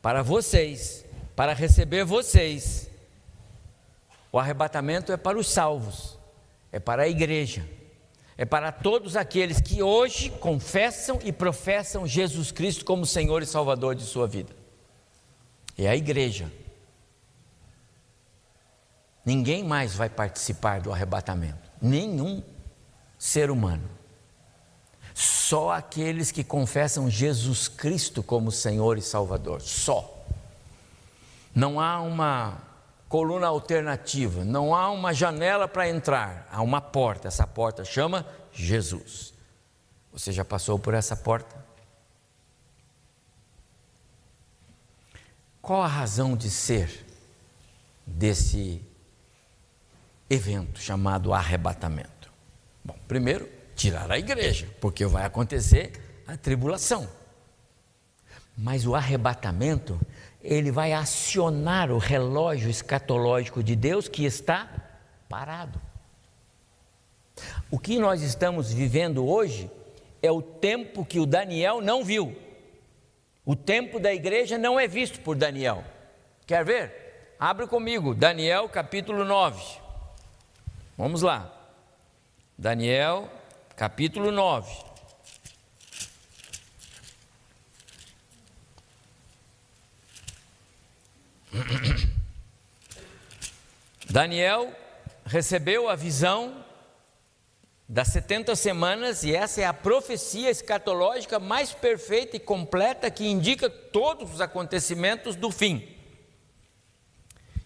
[0.00, 1.04] para vocês,
[1.34, 2.88] para receber vocês.
[4.30, 6.16] O arrebatamento é para os salvos,
[6.70, 7.68] é para a igreja,
[8.36, 13.94] é para todos aqueles que hoje confessam e professam Jesus Cristo como Senhor e Salvador
[13.94, 14.62] de sua vida
[15.78, 16.50] é a igreja.
[19.24, 22.42] Ninguém mais vai participar do arrebatamento, nenhum
[23.18, 23.88] ser humano.
[25.14, 30.24] Só aqueles que confessam Jesus Cristo como Senhor e Salvador, só.
[31.54, 32.60] Não há uma
[33.12, 39.34] coluna alternativa, não há uma janela para entrar, há uma porta, essa porta chama Jesus.
[40.14, 41.62] Você já passou por essa porta?
[45.60, 47.04] Qual a razão de ser
[48.06, 48.82] desse
[50.30, 52.32] evento chamado arrebatamento?
[52.82, 53.46] Bom, primeiro,
[53.76, 57.06] tirar a igreja, porque vai acontecer a tribulação.
[58.56, 60.00] Mas o arrebatamento,
[60.42, 64.68] ele vai acionar o relógio escatológico de Deus que está
[65.28, 65.80] parado.
[67.70, 69.70] O que nós estamos vivendo hoje
[70.20, 72.36] é o tempo que o Daniel não viu.
[73.44, 75.84] O tempo da igreja não é visto por Daniel.
[76.46, 77.36] Quer ver?
[77.38, 79.80] Abre comigo, Daniel capítulo 9.
[80.96, 81.50] Vamos lá.
[82.56, 83.28] Daniel
[83.74, 84.91] capítulo 9.
[94.08, 94.72] Daniel
[95.24, 96.64] recebeu a visão
[97.88, 103.68] das 70 semanas, e essa é a profecia escatológica mais perfeita e completa que indica
[103.68, 105.86] todos os acontecimentos do fim.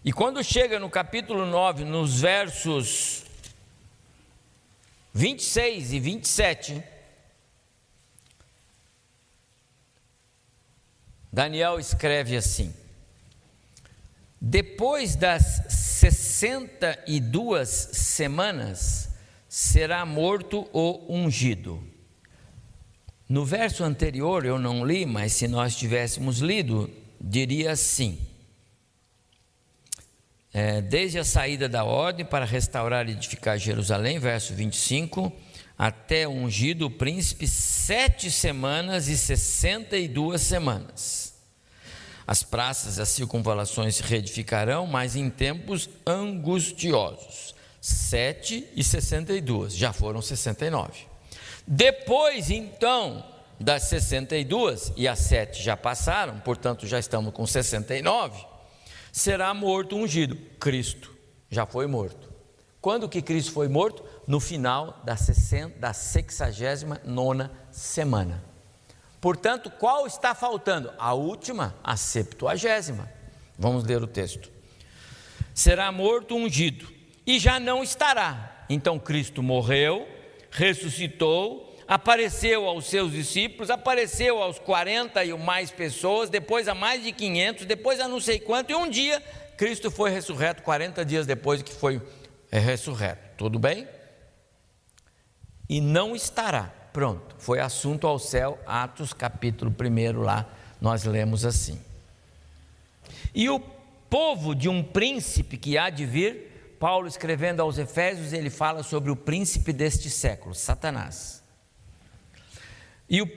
[0.03, 3.23] E quando chega no capítulo 9, nos versos
[5.13, 6.83] 26 e 27,
[11.31, 12.73] Daniel escreve assim:
[14.39, 19.09] Depois das 62 semanas,
[19.49, 21.83] será morto o ungido.
[23.27, 28.19] No verso anterior eu não li, mas se nós tivéssemos lido, diria assim:
[30.53, 35.33] é, desde a saída da ordem para restaurar e edificar Jerusalém, verso 25,
[35.77, 41.26] até ungido o príncipe, sete semanas e sessenta e duas semanas.
[42.27, 47.55] As praças e as circunvalações se reedificarão, mas em tempos angustiosos.
[47.79, 51.05] 7 e 62, já foram 69.
[51.65, 53.23] Depois, então,
[53.57, 58.45] das 62 e as 7 já passaram, portanto já estamos com 69,
[59.11, 60.35] será morto ungido.
[60.59, 61.15] Cristo
[61.49, 62.29] já foi morto.
[62.81, 64.03] Quando que Cristo foi morto?
[64.27, 68.43] No final da, 60, da 69 semana.
[69.19, 70.91] Portanto, qual está faltando?
[70.97, 73.11] A última, a septuagésima.
[73.57, 74.51] Vamos ler o texto.
[75.53, 76.87] Será morto ungido
[77.25, 78.65] e já não estará.
[78.69, 80.07] Então Cristo morreu,
[80.51, 87.11] ressuscitou, apareceu aos seus discípulos, apareceu aos 40 e mais pessoas, depois a mais de
[87.11, 89.23] 500, depois a não sei quanto, e um dia
[89.57, 91.99] Cristo foi ressurreto 40 dias depois que foi
[92.51, 93.35] é, ressurreto.
[93.37, 93.87] Tudo bem?
[95.67, 96.71] E não estará.
[96.97, 100.49] Pronto, foi assunto ao céu, Atos capítulo 1 lá,
[100.81, 101.79] nós lemos assim.
[103.35, 103.59] E o
[104.09, 109.11] povo de um príncipe que há de vir, Paulo escrevendo aos Efésios, ele fala sobre
[109.11, 111.43] o príncipe deste século, Satanás.
[113.07, 113.27] E o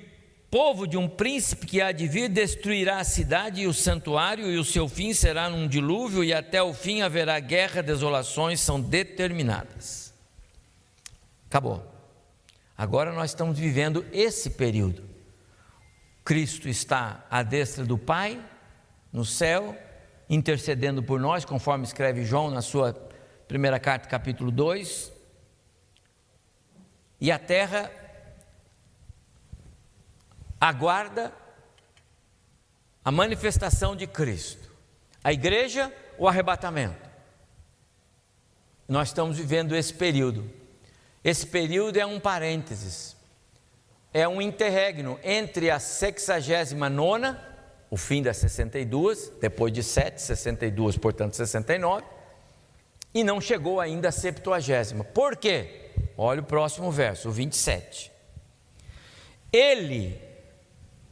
[0.51, 4.57] povo de um príncipe que há de vir destruirá a cidade e o santuário, e
[4.57, 10.15] o seu fim será num dilúvio, e até o fim haverá guerra, desolações são determinadas.
[11.47, 11.90] Acabou.
[12.81, 15.07] Agora nós estamos vivendo esse período.
[16.25, 18.43] Cristo está à destra do Pai,
[19.13, 19.77] no céu,
[20.31, 22.95] intercedendo por nós, conforme escreve João na sua
[23.47, 25.13] primeira carta, capítulo 2.
[27.21, 27.91] E a terra
[30.59, 31.35] aguarda
[33.05, 34.71] a manifestação de Cristo.
[35.23, 37.11] A igreja, o arrebatamento.
[38.89, 40.60] Nós estamos vivendo esse período.
[41.23, 43.17] Esse período é um parênteses.
[44.13, 47.37] É um interregno entre a 69
[47.91, 52.05] o fim das 62, depois de 7, 62, portanto 69,
[53.13, 55.03] e não chegou ainda a 70.
[55.13, 55.91] Por quê?
[56.17, 58.13] Olha o próximo verso, o 27.
[59.53, 60.31] Ele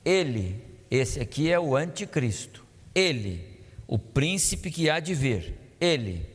[0.09, 2.65] ele, esse aqui é o anticristo.
[2.95, 3.45] Ele,
[3.87, 6.27] o príncipe que há de vir, ele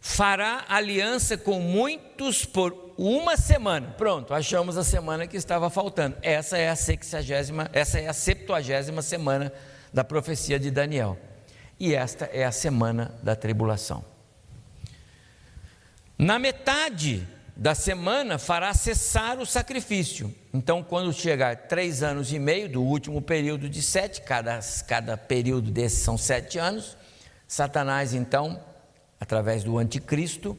[0.00, 3.94] fará aliança com muitos por uma semana.
[3.96, 6.16] Pronto, achamos a semana que estava faltando.
[6.22, 9.52] Essa é a sexagésima, essa é a septuagésima semana
[9.92, 11.18] da profecia de Daniel.
[11.78, 14.04] E esta é a semana da tribulação.
[16.16, 17.26] Na metade
[17.56, 20.34] da semana fará cessar o sacrifício.
[20.54, 25.70] Então, quando chegar três anos e meio do último período de sete, cada, cada período
[25.70, 26.96] desses são sete anos,
[27.46, 28.62] Satanás, então,
[29.20, 30.58] através do anticristo,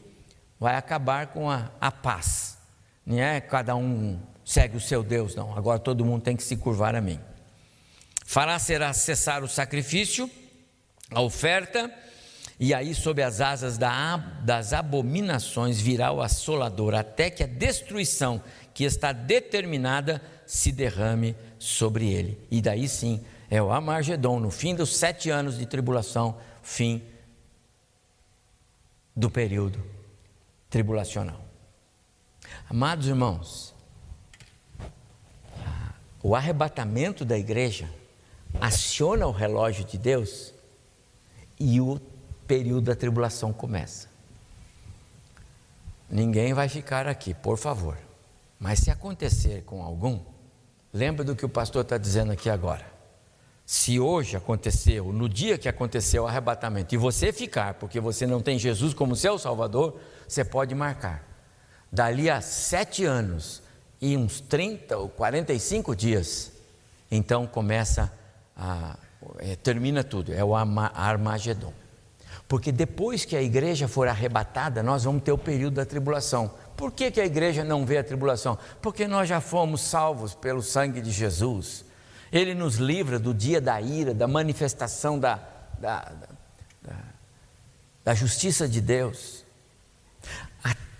[0.58, 2.58] vai acabar com a, a paz.
[3.04, 5.56] Não é cada um segue o seu Deus, não.
[5.56, 7.18] Agora todo mundo tem que se curvar a mim.
[8.24, 10.30] Fará será cessar o sacrifício,
[11.10, 11.92] a oferta,
[12.58, 13.78] e aí, sob as asas
[14.42, 18.40] das abominações, virá o assolador, até que a destruição
[18.72, 22.38] que está determinada se derrame sobre ele.
[22.50, 27.02] E daí sim é o Amargedon, no fim dos sete anos de tribulação, fim
[29.16, 29.93] do período
[30.74, 31.40] tribulacional.
[32.68, 33.72] Amados irmãos,
[36.20, 37.88] o arrebatamento da igreja
[38.60, 40.52] aciona o relógio de Deus
[41.60, 42.00] e o
[42.44, 44.08] período da tribulação começa.
[46.10, 47.96] Ninguém vai ficar aqui, por favor.
[48.58, 50.18] Mas se acontecer com algum,
[50.92, 52.93] lembra do que o pastor está dizendo aqui agora.
[53.66, 58.40] Se hoje aconteceu, no dia que aconteceu o arrebatamento, e você ficar, porque você não
[58.40, 59.98] tem Jesus como seu Salvador,
[60.28, 61.24] você pode marcar.
[61.90, 63.62] Dali a sete anos
[64.00, 66.52] e uns 30 ou 45 dias,
[67.10, 68.12] então começa
[68.56, 68.98] a.
[69.38, 71.72] É, termina tudo, é o Armagedon.
[72.46, 76.50] Porque depois que a igreja for arrebatada, nós vamos ter o período da tribulação.
[76.76, 78.58] Por que, que a igreja não vê a tribulação?
[78.82, 81.86] Porque nós já fomos salvos pelo sangue de Jesus.
[82.34, 85.36] Ele nos livra do dia da ira, da manifestação da,
[85.78, 86.12] da,
[86.82, 86.98] da,
[88.02, 89.44] da justiça de Deus.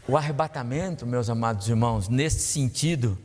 [0.06, 3.18] O arrebatamento, meus amados irmãos, nesse sentido,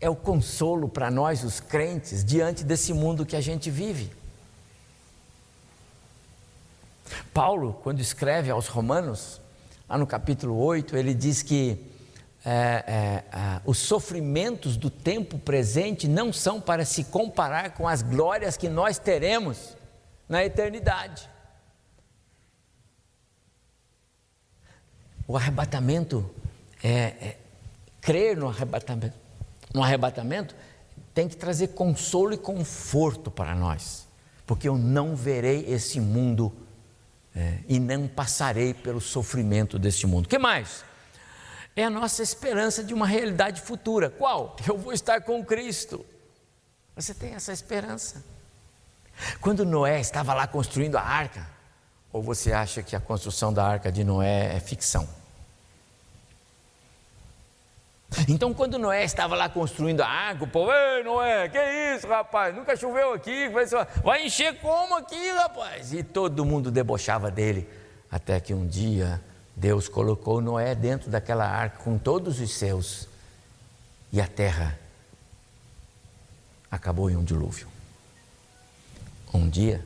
[0.00, 4.12] é o consolo para nós, os crentes, diante desse mundo que a gente vive.
[7.34, 9.40] Paulo, quando escreve aos Romanos,
[9.88, 11.91] lá no capítulo 8, ele diz que
[12.44, 18.02] é, é, é, os sofrimentos do tempo presente não são para se comparar com as
[18.02, 19.76] glórias que nós teremos
[20.28, 21.30] na eternidade.
[25.26, 26.28] O arrebatamento,
[26.82, 27.36] é, é,
[28.00, 29.16] crer no arrebatamento,
[29.72, 30.54] no arrebatamento
[31.14, 34.08] tem que trazer consolo e conforto para nós,
[34.46, 36.52] porque eu não verei esse mundo
[37.36, 40.26] é, e não passarei pelo sofrimento deste mundo.
[40.26, 40.84] O que mais?
[41.74, 44.10] É a nossa esperança de uma realidade futura.
[44.10, 44.56] Qual?
[44.66, 46.04] Eu vou estar com Cristo.
[46.94, 48.22] Você tem essa esperança.
[49.40, 51.46] Quando Noé estava lá construindo a arca,
[52.12, 55.08] ou você acha que a construção da arca de Noé é ficção?
[58.28, 61.58] Então, quando Noé estava lá construindo a água, o povo, ei Noé, que
[61.96, 62.54] isso, rapaz?
[62.54, 63.48] Nunca choveu aqui,
[64.04, 65.94] vai encher como aqui, rapaz?
[65.94, 67.66] E todo mundo debochava dele,
[68.10, 69.18] até que um dia
[69.54, 73.08] Deus colocou Noé dentro daquela arca com todos os seus,
[74.10, 74.78] e a terra
[76.70, 77.68] acabou em um dilúvio.
[79.32, 79.84] Um dia,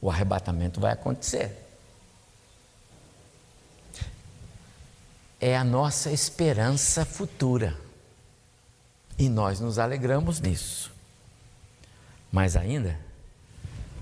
[0.00, 1.66] o arrebatamento vai acontecer.
[5.40, 7.76] É a nossa esperança futura.
[9.18, 10.92] E nós nos alegramos nisso.
[12.30, 12.98] Mas ainda,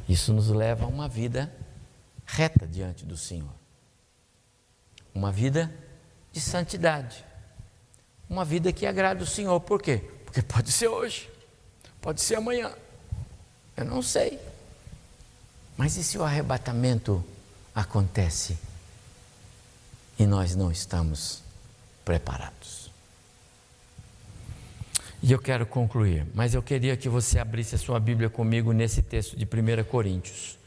[0.08, 1.52] isso nos leva a uma vida
[2.26, 3.65] reta diante do Senhor.
[5.16, 5.72] Uma vida
[6.30, 7.24] de santidade.
[8.28, 9.58] Uma vida que agrada o Senhor.
[9.60, 10.02] Por quê?
[10.26, 11.30] Porque pode ser hoje,
[12.02, 12.70] pode ser amanhã.
[13.74, 14.38] Eu não sei.
[15.74, 17.24] Mas e se o arrebatamento
[17.74, 18.58] acontece
[20.18, 21.42] e nós não estamos
[22.04, 22.90] preparados?
[25.22, 29.00] E eu quero concluir, mas eu queria que você abrisse a sua Bíblia comigo nesse
[29.00, 30.58] texto de 1 Coríntios.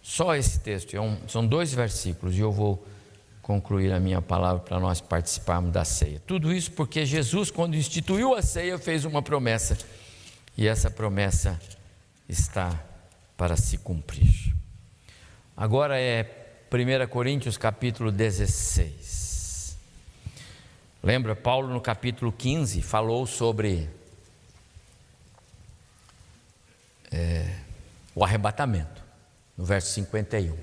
[0.00, 2.86] Só esse texto, é são dois versículos e eu vou
[3.48, 6.20] concluir a minha palavra para nós participarmos da ceia.
[6.26, 9.78] Tudo isso porque Jesus, quando instituiu a ceia, fez uma promessa
[10.54, 11.58] e essa promessa
[12.28, 12.78] está
[13.38, 14.54] para se cumprir.
[15.56, 19.78] Agora é 1 Coríntios capítulo 16.
[21.02, 23.88] Lembra, Paulo no capítulo 15 falou sobre
[27.10, 27.60] é,
[28.14, 29.02] o arrebatamento,
[29.56, 30.54] no verso 51.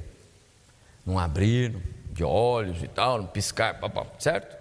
[1.03, 3.77] Não abrir de olhos e tal, não piscar,
[4.17, 4.57] certo?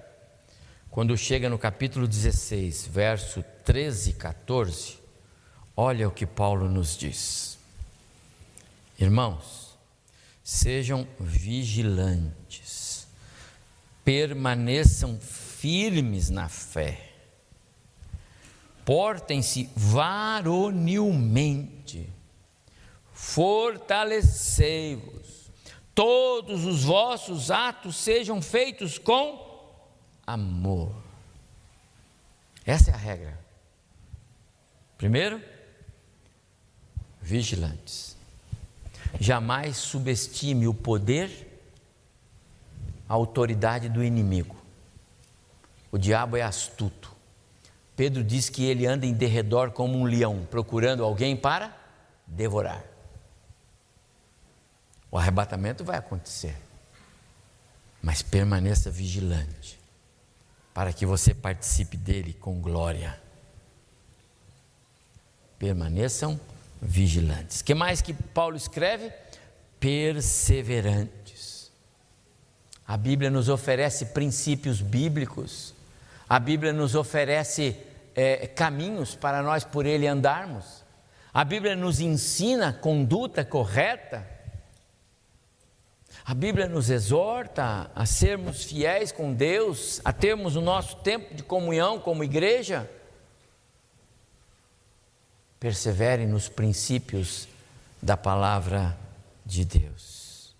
[0.90, 4.98] Quando chega no capítulo 16, verso 13 e 14,
[5.76, 7.56] olha o que Paulo nos diz.
[8.98, 9.78] Irmãos,
[10.42, 13.06] sejam vigilantes,
[14.04, 17.12] permaneçam firmes na fé,
[18.84, 22.12] portem-se varonilmente,
[23.12, 25.23] fortalecei-vos,
[25.94, 29.54] todos os vossos atos sejam feitos com
[30.26, 30.94] amor.
[32.66, 33.38] Essa é a regra.
[34.96, 35.40] Primeiro,
[37.20, 38.16] vigilantes.
[39.20, 41.60] Jamais subestime o poder,
[43.08, 44.56] a autoridade do inimigo.
[45.92, 47.14] O diabo é astuto.
[47.94, 51.76] Pedro diz que ele anda em derredor como um leão, procurando alguém para
[52.26, 52.93] devorar.
[55.14, 56.56] O arrebatamento vai acontecer,
[58.02, 59.78] mas permaneça vigilante,
[60.74, 63.16] para que você participe dele com glória.
[65.56, 66.40] Permaneçam
[66.82, 67.62] vigilantes.
[67.62, 69.12] Que mais que Paulo escreve?
[69.78, 71.70] Perseverantes.
[72.84, 75.76] A Bíblia nos oferece princípios bíblicos.
[76.28, 77.76] A Bíblia nos oferece
[78.16, 80.82] é, caminhos para nós por ele andarmos.
[81.32, 84.33] A Bíblia nos ensina conduta correta.
[86.26, 91.42] A Bíblia nos exorta a sermos fiéis com Deus, a termos o nosso tempo de
[91.42, 92.90] comunhão como igreja
[95.60, 97.48] persevere nos princípios
[98.02, 98.98] da palavra
[99.46, 100.54] de Deus.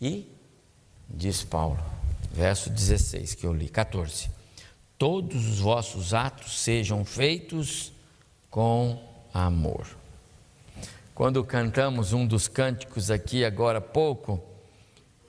[0.00, 0.26] E,
[1.08, 1.82] diz Paulo,
[2.30, 4.30] verso 16 que eu li, 14:
[4.98, 7.92] Todos os vossos atos sejam feitos
[8.50, 9.02] com
[9.32, 9.86] amor.
[11.14, 14.51] Quando cantamos um dos cânticos aqui agora há pouco,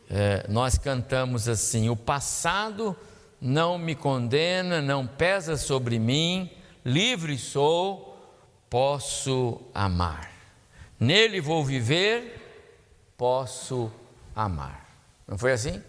[0.09, 2.95] é, nós cantamos assim: O passado
[3.41, 6.49] não me condena, não pesa sobre mim,
[6.85, 8.13] livre sou
[8.73, 10.31] posso amar.
[10.99, 13.91] Nele vou viver, posso
[14.35, 14.89] amar.
[15.27, 15.79] Não foi assim?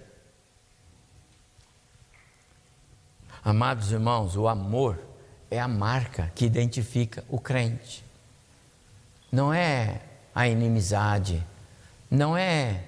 [3.43, 4.99] Amados irmãos, o amor
[5.51, 8.05] é a marca que identifica o crente.
[9.33, 10.03] Não é
[10.35, 11.43] a inimizade,
[12.11, 12.85] não é,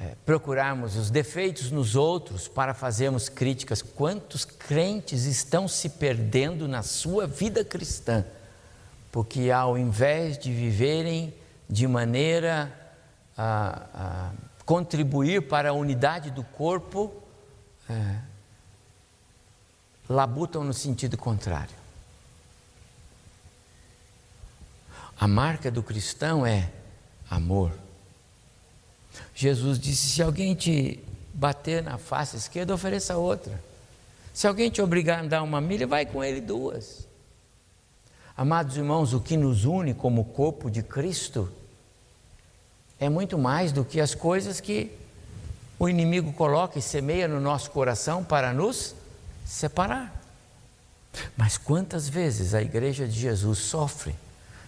[0.00, 3.80] é procurarmos os defeitos nos outros para fazermos críticas.
[3.82, 8.24] Quantos crentes estão se perdendo na sua vida cristã?
[9.14, 11.32] porque ao invés de viverem
[11.70, 12.68] de maneira
[13.38, 14.32] a, a
[14.64, 17.14] contribuir para a unidade do corpo,
[17.88, 18.18] é,
[20.08, 21.76] labutam no sentido contrário.
[25.16, 26.72] A marca do cristão é
[27.30, 27.70] amor.
[29.34, 33.60] Jesus disse: se alguém te bater na face esquerda, ofereça outra.
[34.32, 37.06] Se alguém te obrigar a andar uma milha, vai com ele duas.
[38.36, 41.50] Amados irmãos, o que nos une como corpo de Cristo
[42.98, 44.90] é muito mais do que as coisas que
[45.78, 48.94] o inimigo coloca e semeia no nosso coração para nos
[49.44, 50.20] separar.
[51.36, 54.14] Mas quantas vezes a igreja de Jesus sofre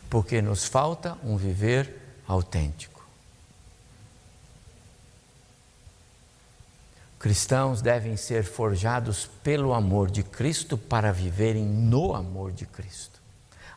[0.08, 1.92] porque nos falta um viver
[2.26, 2.95] autêntico?
[7.18, 13.20] Cristãos devem ser forjados pelo amor de Cristo para viverem no amor de Cristo.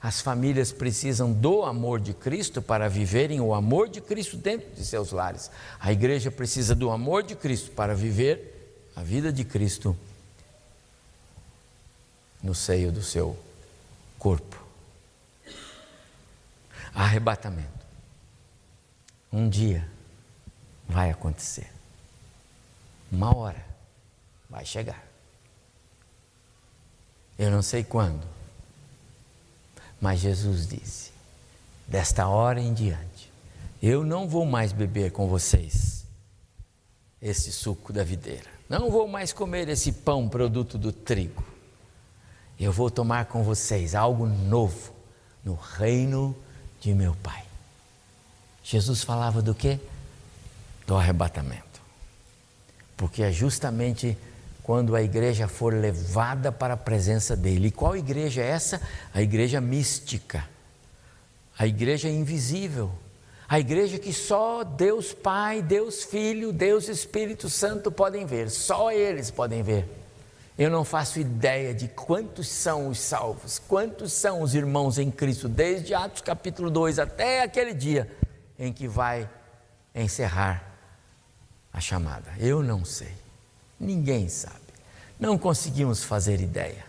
[0.01, 4.85] As famílias precisam do amor de Cristo para viverem o amor de Cristo dentro de
[4.85, 5.51] seus lares.
[5.79, 9.95] A igreja precisa do amor de Cristo para viver a vida de Cristo
[12.41, 13.37] no seio do seu
[14.17, 14.61] corpo.
[16.93, 17.67] Arrebatamento.
[19.31, 19.87] Um dia
[20.87, 21.78] vai acontecer.
[23.11, 23.65] Uma hora
[24.49, 25.03] vai chegar.
[27.37, 28.27] Eu não sei quando,
[30.01, 31.11] mas Jesus disse:
[31.87, 33.31] desta hora em diante,
[33.81, 36.05] eu não vou mais beber com vocês
[37.21, 41.43] esse suco da videira, não vou mais comer esse pão produto do trigo.
[42.59, 44.93] Eu vou tomar com vocês algo novo
[45.45, 46.35] no reino
[46.81, 47.45] de meu Pai.
[48.61, 49.79] Jesus falava do que?
[50.85, 51.68] Do arrebatamento.
[52.99, 54.17] Porque é justamente
[54.61, 57.69] quando a igreja for levada para a presença dele.
[57.69, 58.81] E qual igreja é essa?
[59.13, 60.43] A igreja mística,
[61.57, 62.91] a igreja invisível,
[63.47, 69.31] a igreja que só Deus Pai, Deus Filho, Deus Espírito Santo podem ver, só eles
[69.31, 69.87] podem ver.
[70.57, 75.47] Eu não faço ideia de quantos são os salvos, quantos são os irmãos em Cristo,
[75.47, 78.11] desde Atos capítulo 2 até aquele dia
[78.59, 79.29] em que vai
[79.95, 80.68] encerrar
[81.79, 82.31] a chamada.
[82.37, 83.13] Eu não sei,
[83.79, 84.59] ninguém sabe,
[85.19, 86.85] não conseguimos fazer ideia.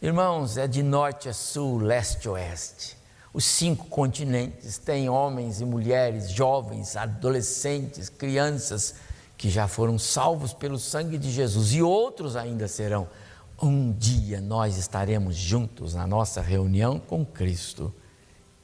[0.00, 2.96] Irmãos, é de norte a sul, leste a oeste.
[3.32, 8.96] Os cinco continentes têm homens e mulheres, jovens, adolescentes, crianças
[9.38, 13.08] que já foram salvos pelo sangue de Jesus e outros ainda serão.
[13.60, 17.94] Um dia nós estaremos juntos na nossa reunião com Cristo.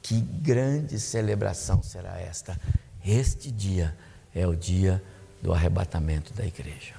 [0.01, 2.59] Que grande celebração será esta!
[3.03, 3.97] Este dia
[4.35, 5.01] é o dia
[5.41, 6.95] do arrebatamento da igreja.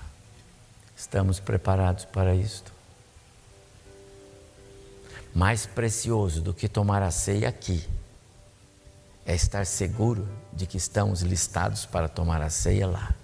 [0.97, 2.73] Estamos preparados para isto?
[5.35, 7.87] Mais precioso do que tomar a ceia aqui
[9.25, 13.15] é estar seguro de que estamos listados para tomar a ceia lá.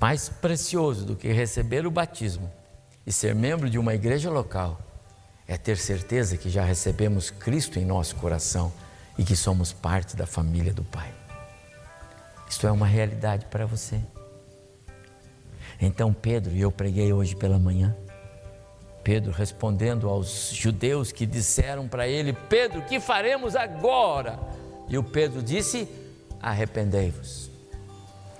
[0.00, 2.50] Mais precioso do que receber o batismo
[3.06, 4.78] e ser membro de uma igreja local
[5.46, 8.72] é ter certeza que já recebemos Cristo em nosso coração
[9.18, 11.19] e que somos parte da família do Pai.
[12.50, 14.00] Isto é uma realidade para você.
[15.80, 17.96] Então, Pedro, e eu preguei hoje pela manhã,
[19.02, 24.38] Pedro respondendo aos judeus que disseram para ele: Pedro, que faremos agora?
[24.88, 25.88] E o Pedro disse:
[26.42, 27.50] Arrependei-vos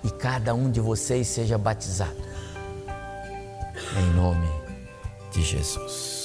[0.02, 2.16] e cada um de vocês seja batizado.
[3.96, 4.48] Em nome
[5.30, 6.19] de Jesus.